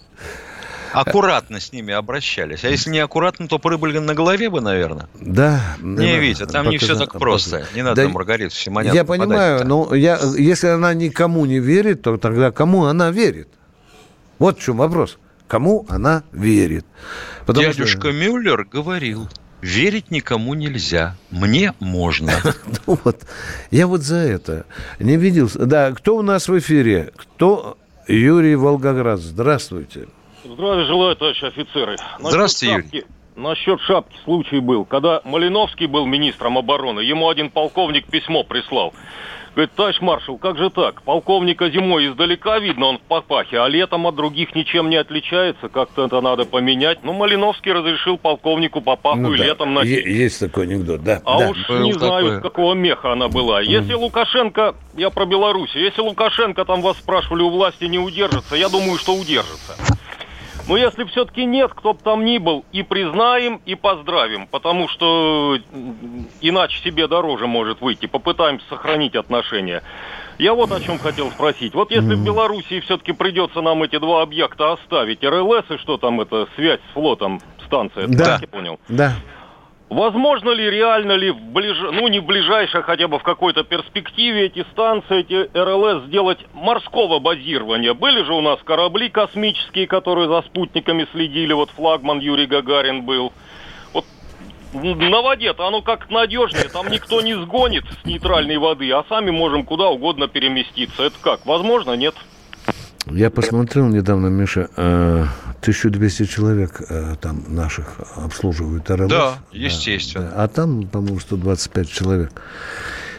Аккуратно 0.93 1.59
с 1.59 1.71
ними 1.71 1.93
обращались. 1.93 2.63
А 2.63 2.69
если 2.69 2.89
не 2.89 2.99
аккуратно, 2.99 3.47
то 3.47 3.59
прыгали 3.59 3.99
на 3.99 4.13
голове 4.13 4.49
бы, 4.49 4.61
наверное. 4.61 5.07
Да. 5.19 5.61
Не, 5.79 6.13
да, 6.13 6.17
Витя, 6.17 6.45
там 6.45 6.69
не 6.69 6.77
все 6.77 6.95
так 6.95 7.13
просто. 7.13 7.65
Не 7.75 7.83
надо 7.83 8.03
да, 8.03 8.09
Маргариту 8.09 8.55
Симонян 8.55 8.93
Я 8.93 9.05
понимаю, 9.05 9.65
но 9.65 9.93
я, 9.93 10.19
если 10.37 10.67
она 10.67 10.93
никому 10.93 11.45
не 11.45 11.59
верит, 11.59 12.01
то 12.01 12.17
тогда 12.17 12.51
кому 12.51 12.85
она 12.85 13.11
верит? 13.11 13.49
Вот 14.37 14.59
в 14.59 14.63
чем 14.63 14.77
вопрос. 14.77 15.17
Кому 15.47 15.85
она 15.89 16.23
верит? 16.31 16.85
Потому 17.45 17.67
Дядюшка 17.67 18.09
что... 18.09 18.11
Мюллер 18.11 18.65
говорил, 18.65 19.27
Верить 19.61 20.09
никому 20.09 20.53
нельзя. 20.53 21.17
Мне 21.31 21.73
можно. 21.79 22.31
ну 22.87 22.97
вот, 23.03 23.25
я 23.71 23.87
вот 23.87 24.03
за 24.03 24.15
это 24.15 24.65
не 24.99 25.17
видел. 25.17 25.49
Да, 25.53 25.91
кто 25.91 26.15
у 26.15 26.21
нас 26.21 26.47
в 26.47 26.57
эфире? 26.57 27.11
Кто? 27.17 27.77
Юрий 28.07 28.55
Волгоград. 28.55 29.19
Здравствуйте. 29.19 30.07
Здравия 30.43 30.85
желаю, 30.85 31.15
товарищи 31.15 31.45
офицеры. 31.45 31.97
Здравствуйте, 32.19 32.75
шапки, 32.75 32.95
Юрий. 32.95 33.07
Насчет 33.35 33.81
шапки 33.81 34.17
случай 34.23 34.59
был. 34.59 34.85
Когда 34.85 35.21
Малиновский 35.23 35.85
был 35.85 36.05
министром 36.05 36.57
обороны, 36.57 37.01
ему 37.01 37.29
один 37.29 37.49
полковник 37.49 38.05
письмо 38.07 38.43
прислал. 38.43 38.93
Говорит, 39.55 39.71
товарищ 39.75 39.99
маршал, 39.99 40.37
как 40.37 40.57
же 40.57 40.69
так? 40.69 41.01
Полковника 41.01 41.69
зимой 41.69 42.07
издалека 42.07 42.59
видно, 42.59 42.85
он 42.85 42.97
в 42.99 43.01
папахе, 43.01 43.59
а 43.59 43.67
летом 43.67 44.05
от 44.07 44.15
других 44.15 44.55
ничем 44.55 44.89
не 44.89 44.95
отличается. 44.95 45.67
Как-то 45.69 46.05
это 46.05 46.21
надо 46.21 46.45
поменять. 46.45 46.99
Ну, 47.03 47.13
Малиновский 47.13 47.73
разрешил 47.73 48.17
полковнику 48.17 48.79
папаху 48.79 49.19
ну, 49.19 49.33
и 49.33 49.37
да. 49.37 49.45
летом 49.45 49.73
носить. 49.73 50.05
Есть 50.05 50.39
такой 50.39 50.65
анекдот, 50.65 51.03
да. 51.03 51.21
А 51.25 51.39
да. 51.39 51.49
уж 51.49 51.67
Был 51.67 51.79
не 51.79 51.93
такой. 51.93 52.07
знаю, 52.07 52.37
из 52.37 52.41
какого 52.41 52.73
меха 52.73 53.11
она 53.11 53.27
была. 53.27 53.59
Если 53.61 53.95
mm. 53.95 53.99
Лукашенко, 53.99 54.75
я 54.95 55.09
про 55.09 55.25
Беларусь, 55.25 55.75
если 55.75 56.01
Лукашенко 56.01 56.63
там 56.63 56.81
вас 56.81 56.97
спрашивали, 56.97 57.41
у 57.41 57.49
власти 57.49 57.85
не 57.85 57.99
удержится, 57.99 58.55
я 58.55 58.69
думаю, 58.69 58.97
что 58.97 59.13
удержится. 59.15 59.75
Но 60.69 60.77
если 60.77 61.03
все-таки 61.05 61.45
нет, 61.45 61.73
кто 61.73 61.93
бы 61.93 61.99
там 62.01 62.23
ни 62.23 62.37
был, 62.37 62.63
и 62.71 62.83
признаем, 62.83 63.59
и 63.65 63.73
поздравим, 63.73 64.45
потому 64.45 64.87
что 64.87 65.57
иначе 66.41 66.79
себе 66.83 67.07
дороже 67.07 67.47
может 67.47 67.81
выйти. 67.81 68.05
Попытаемся 68.05 68.65
сохранить 68.69 69.15
отношения. 69.15 69.81
Я 70.37 70.53
вот 70.53 70.71
о 70.71 70.79
чем 70.79 70.99
хотел 70.99 71.31
спросить. 71.31 71.73
Вот 71.73 71.91
если 71.91 72.13
в 72.13 72.23
Белоруссии 72.23 72.79
все-таки 72.81 73.13
придется 73.13 73.61
нам 73.61 73.81
эти 73.81 73.97
два 73.97 74.21
объекта 74.21 74.73
оставить, 74.73 75.23
РЛС 75.23 75.65
и 75.71 75.77
что 75.77 75.97
там 75.97 76.21
это, 76.21 76.47
связь 76.55 76.79
с 76.91 76.93
флотом, 76.93 77.41
станция, 77.65 78.07
да. 78.07 78.25
так 78.25 78.41
я 78.41 78.47
понял? 78.47 78.79
Да. 78.87 79.15
Возможно 79.89 80.51
ли, 80.51 80.69
реально 80.69 81.13
ли, 81.13 81.31
в 81.31 81.41
ближ... 81.41 81.77
ну 81.79 82.07
не 82.09 82.19
в 82.19 82.25
ближайшей, 82.25 82.83
хотя 82.83 83.07
бы 83.07 83.17
в 83.17 83.23
какой-то 83.23 83.63
перспективе 83.63 84.45
эти 84.45 84.63
станции, 84.71 85.21
эти 85.21 85.49
РЛС 85.57 86.05
сделать 86.05 86.37
морского 86.53 87.17
базирования? 87.19 87.95
Были 87.95 88.23
же 88.23 88.33
у 88.33 88.41
нас 88.41 88.59
корабли 88.63 89.09
космические, 89.09 89.87
которые 89.87 90.27
за 90.27 90.43
спутниками 90.43 91.07
следили, 91.11 91.53
вот 91.53 91.71
флагман 91.71 92.19
Юрий 92.19 92.45
Гагарин 92.45 93.01
был. 93.01 93.33
Вот 93.93 94.05
на 94.73 95.21
воде-то 95.23 95.65
оно 95.65 95.81
как 95.81 96.11
надежнее, 96.11 96.69
там 96.69 96.87
никто 96.89 97.21
не 97.21 97.33
сгонит 97.33 97.85
с 97.85 98.05
нейтральной 98.05 98.57
воды, 98.57 98.91
а 98.91 99.03
сами 99.09 99.31
можем 99.31 99.63
куда 99.63 99.87
угодно 99.87 100.27
переместиться. 100.27 101.01
Это 101.01 101.15
как, 101.19 101.47
возможно, 101.47 101.93
нет? 101.93 102.13
Я 103.07 103.31
посмотрел 103.31 103.87
недавно, 103.87 104.27
Миша, 104.27 104.69
э, 104.77 105.25
1200 105.61 106.25
человек 106.25 106.81
э, 106.89 107.15
там 107.21 107.43
наших 107.47 107.97
обслуживают 108.15 108.89
РЛС. 108.89 109.09
Да, 109.09 109.39
естественно. 109.51 110.29
Да, 110.29 110.43
а 110.43 110.47
там, 110.47 110.87
по-моему, 110.87 111.19
125 111.19 111.89
человек. 111.89 112.41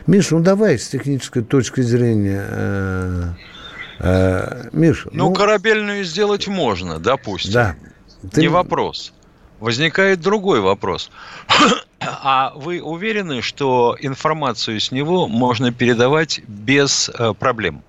Миш, 0.07 0.31
ну 0.31 0.41
давай 0.41 0.79
с 0.79 0.89
технической 0.89 1.43
точки 1.43 1.83
зрения... 1.83 2.45
Э, 2.49 3.33
э, 4.01 4.69
Миш, 4.73 5.07
ну, 5.13 5.29
ну 5.29 5.33
корабельную 5.35 6.05
сделать 6.05 6.49
можно, 6.49 6.99
допустим. 6.99 7.53
Да. 7.53 7.77
Ты... 8.33 8.43
Не 8.43 8.49
вопрос. 8.49 9.13
Возникает 9.59 10.21
другой 10.21 10.61
вопрос. 10.61 11.11
А 12.03 12.55
вы 12.57 12.81
уверены, 12.81 13.43
что 13.43 13.95
информацию 14.01 14.81
с 14.81 14.91
него 14.91 15.29
можно 15.29 15.71
передавать 15.71 16.41
без 16.49 17.11
э, 17.11 17.35
проблем? 17.39 17.83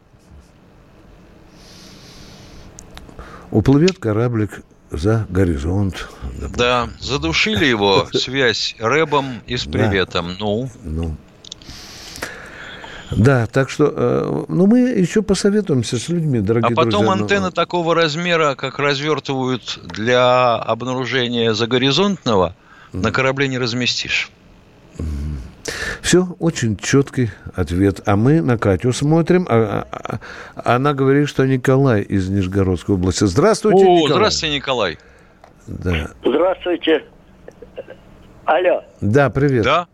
Уплывет 3.51 3.99
кораблик 3.99 4.63
за 4.91 5.25
горизонт. 5.29 6.09
Допустим. 6.23 6.57
Да, 6.57 6.89
задушили 6.99 7.65
его 7.65 8.07
связь 8.13 8.75
рэбом 8.79 9.41
и 9.45 9.57
с 9.57 9.65
приветом. 9.65 10.29
Да. 10.29 10.35
Ну. 10.39 10.69
ну. 10.83 11.15
Да, 13.11 13.45
так 13.45 13.69
что, 13.69 13.93
э, 13.93 14.45
ну, 14.47 14.67
мы 14.67 14.79
еще 14.79 15.21
посоветуемся 15.21 15.99
с 15.99 16.07
людьми, 16.07 16.39
дорогие 16.39 16.73
друзья. 16.73 16.81
А 16.81 16.85
потом 16.85 17.05
друзья, 17.07 17.23
антенны 17.23 17.45
но... 17.47 17.51
такого 17.51 17.93
размера, 17.93 18.55
как 18.55 18.79
развертывают 18.79 19.79
для 19.83 20.55
обнаружения 20.55 21.53
загоризонтного, 21.53 22.55
mm. 22.93 23.01
на 23.01 23.11
корабле 23.11 23.49
не 23.49 23.57
разместишь. 23.57 24.31
Все, 26.01 26.27
очень 26.39 26.77
четкий 26.77 27.29
ответ. 27.55 28.01
А 28.05 28.15
мы 28.15 28.41
на 28.41 28.57
Катю 28.57 28.91
смотрим. 28.93 29.45
А, 29.49 29.85
а, 29.91 30.19
а, 30.55 30.75
она 30.75 30.93
говорит, 30.93 31.29
что 31.29 31.45
Николай 31.45 32.01
из 32.01 32.29
Нижегородской 32.29 32.95
области. 32.95 33.25
Здравствуйте, 33.25 33.85
О, 33.85 33.95
Николай. 33.95 34.07
Здравствуйте, 34.07 34.55
Николай. 34.55 34.97
Да. 35.67 36.11
Здравствуйте. 36.23 37.03
Алло. 38.45 38.83
Да, 39.01 39.29
привет. 39.29 39.63
Да. 39.63 39.87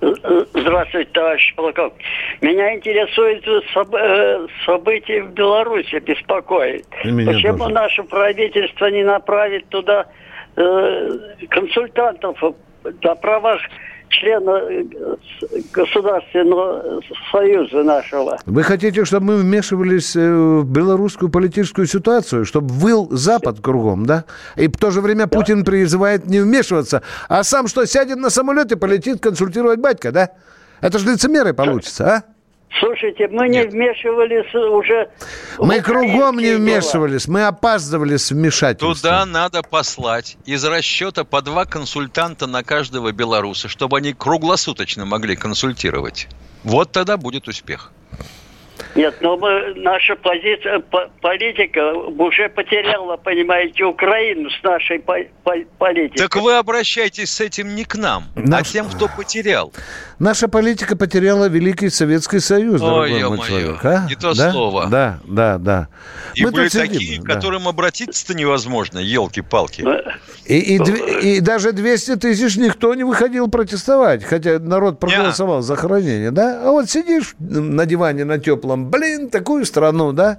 Здравствуйте, 0.00 1.10
товарищ 1.12 1.54
полковник. 1.56 1.94
Меня 2.40 2.76
интересует 2.76 3.44
э, 3.46 4.46
события 4.64 5.22
в 5.22 5.32
Беларуси, 5.32 5.98
беспокоит. 5.98 6.86
Почему 7.02 7.58
тоже. 7.58 7.74
наше 7.74 8.02
правительство 8.04 8.86
не 8.86 9.02
направит 9.02 9.68
туда 9.68 10.06
э, 10.54 11.10
консультантов 11.50 12.40
о 12.42 13.14
правах 13.16 13.60
члена 14.08 14.62
э, 14.68 14.84
Государственного 15.72 17.00
Союза 17.30 17.82
нашего. 17.82 18.38
Вы 18.46 18.62
хотите, 18.62 19.04
чтобы 19.04 19.26
мы 19.26 19.36
вмешивались 19.36 20.16
э, 20.16 20.20
в 20.20 20.64
белорусскую 20.64 21.30
политическую 21.30 21.86
ситуацию, 21.86 22.44
чтобы 22.44 22.68
выл 22.68 23.08
Запад 23.10 23.60
кругом, 23.60 24.06
да? 24.06 24.24
И 24.56 24.68
в 24.68 24.76
то 24.76 24.90
же 24.90 25.00
время 25.00 25.26
да. 25.26 25.38
Путин 25.38 25.64
призывает 25.64 26.26
не 26.26 26.40
вмешиваться, 26.40 27.02
а 27.28 27.42
сам 27.44 27.68
что, 27.68 27.84
сядет 27.86 28.18
на 28.18 28.30
самолет 28.30 28.72
и 28.72 28.76
полетит 28.76 29.20
консультировать 29.20 29.80
батька, 29.80 30.12
да? 30.12 30.30
Это 30.80 30.98
же 30.98 31.10
лицемеры 31.10 31.54
получится, 31.54 32.06
а? 32.06 32.37
Слушайте, 32.80 33.28
мы 33.28 33.48
не 33.48 33.62
вмешивались 33.64 34.54
уже... 34.54 35.08
Мы 35.58 35.80
кругом 35.80 36.38
не 36.38 36.54
вмешивались, 36.54 37.24
дела. 37.24 37.34
мы 37.34 37.46
опаздывали 37.46 38.16
с 38.16 38.30
вмешательством. 38.30 38.94
Туда 38.94 39.26
надо 39.26 39.62
послать 39.62 40.36
из 40.44 40.64
расчета 40.64 41.24
по 41.24 41.40
два 41.40 41.64
консультанта 41.64 42.46
на 42.46 42.62
каждого 42.62 43.10
белоруса, 43.12 43.68
чтобы 43.68 43.98
они 43.98 44.12
круглосуточно 44.12 45.06
могли 45.06 45.34
консультировать. 45.34 46.28
Вот 46.62 46.92
тогда 46.92 47.16
будет 47.16 47.48
успех. 47.48 47.92
Нет, 48.94 49.16
но 49.20 49.36
мы, 49.36 49.74
наша 49.76 50.16
позиция, 50.16 50.80
политика 51.20 51.92
уже 51.92 52.48
потеряла, 52.48 53.16
понимаете, 53.16 53.84
Украину 53.84 54.50
с 54.50 54.62
нашей 54.62 55.00
политикой. 55.00 56.18
Так 56.18 56.36
вы 56.36 56.56
обращайтесь 56.56 57.30
с 57.30 57.40
этим 57.40 57.74
не 57.74 57.84
к 57.84 57.96
нам, 57.96 58.24
а 58.34 58.40
Наш... 58.40 58.60
а 58.68 58.72
тем, 58.72 58.88
кто 58.88 59.08
потерял. 59.08 59.72
Наша 60.18 60.48
политика 60.48 60.96
потеряла 60.96 61.48
Великий 61.48 61.90
Советский 61.90 62.40
Союз, 62.40 62.82
Ой, 62.82 63.10
дорогой 63.10 63.36
мой 63.36 63.46
человек. 63.46 63.84
А? 63.84 64.06
Не 64.08 64.16
то 64.16 64.34
да? 64.34 64.50
слово. 64.50 64.86
Да, 64.88 65.20
да, 65.24 65.58
да. 65.58 65.88
И 66.34 66.44
Мы 66.44 66.50
были 66.50 66.68
такие, 66.68 67.20
да. 67.20 67.24
к 67.24 67.34
которым 67.34 67.68
обратиться-то 67.68 68.34
невозможно, 68.34 68.98
елки-палки. 68.98 69.84
И, 70.44 70.76
и, 70.76 71.36
и 71.36 71.40
даже 71.40 71.72
200 71.72 72.16
тысяч 72.16 72.56
никто 72.56 72.94
не 72.94 73.04
выходил 73.04 73.48
протестовать, 73.48 74.24
хотя 74.24 74.58
народ 74.58 74.98
проголосовал 74.98 75.58
yeah. 75.58 75.62
за 75.62 75.76
хранение, 75.76 76.30
да? 76.30 76.62
А 76.64 76.70
вот 76.70 76.88
сидишь 76.88 77.34
на 77.38 77.84
диване 77.84 78.24
на 78.24 78.38
теплом, 78.38 78.90
блин, 78.90 79.28
такую 79.28 79.66
страну, 79.66 80.12
да? 80.12 80.38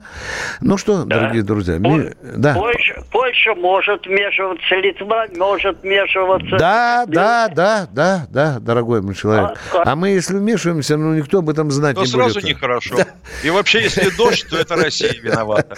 Ну 0.61 0.77
что, 0.77 1.03
да. 1.03 1.19
дорогие 1.19 1.43
друзья, 1.43 1.79
Пол, 1.79 1.97
ми... 1.97 2.09
да. 2.21 2.55
Польша, 2.55 3.03
Польша 3.11 3.53
может 3.53 4.07
вмешиваться, 4.07 4.75
Литва 4.77 5.25
может 5.37 5.79
вмешиваться. 5.83 6.57
Да, 6.57 7.05
да, 7.07 7.47
да, 7.49 7.87
да, 7.91 8.25
да, 8.31 8.59
дорогой 8.59 9.03
мой 9.03 9.13
человек. 9.13 9.59
А, 9.73 9.95
мы, 9.95 10.09
если 10.09 10.37
вмешиваемся, 10.37 10.97
ну, 10.97 11.13
никто 11.13 11.39
об 11.39 11.49
этом 11.49 11.71
знать 11.71 11.95
то 11.95 12.01
не 12.01 12.07
сразу 12.07 12.35
будет. 12.35 12.49
нехорошо. 12.49 12.97
Да. 12.97 13.07
И 13.43 13.49
вообще, 13.49 13.83
если 13.83 14.09
дождь, 14.15 14.47
то 14.49 14.57
это 14.57 14.75
Россия 14.75 15.13
виновата. 15.21 15.77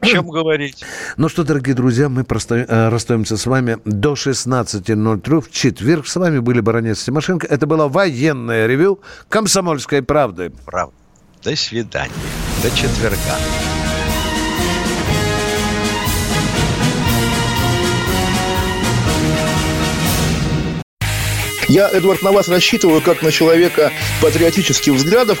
О 0.00 0.06
чем 0.06 0.28
говорить? 0.28 0.84
Ну 1.16 1.28
что, 1.28 1.44
дорогие 1.44 1.74
друзья, 1.74 2.08
мы 2.08 2.22
э, 2.22 2.88
расстаемся 2.88 3.36
с 3.36 3.46
вами 3.46 3.78
до 3.84 4.14
16.03 4.14 5.40
в 5.40 5.50
четверг. 5.50 6.06
С 6.06 6.16
вами 6.16 6.38
были 6.38 6.60
Баранец 6.60 7.02
Тимошенко. 7.02 7.46
Это 7.46 7.66
было 7.66 7.88
военное 7.88 8.66
ревю 8.66 9.00
«Комсомольской 9.28 10.02
правды». 10.02 10.52
Правда. 10.64 10.94
До 11.42 11.54
свидания. 11.56 12.12
До 12.62 12.70
четверга. 12.70 13.75
Я, 21.68 21.90
Эдвард, 21.90 22.22
на 22.22 22.30
вас 22.30 22.48
рассчитываю 22.48 23.00
как 23.00 23.22
на 23.22 23.32
человека 23.32 23.92
патриотических 24.22 24.92
взглядов. 24.92 25.40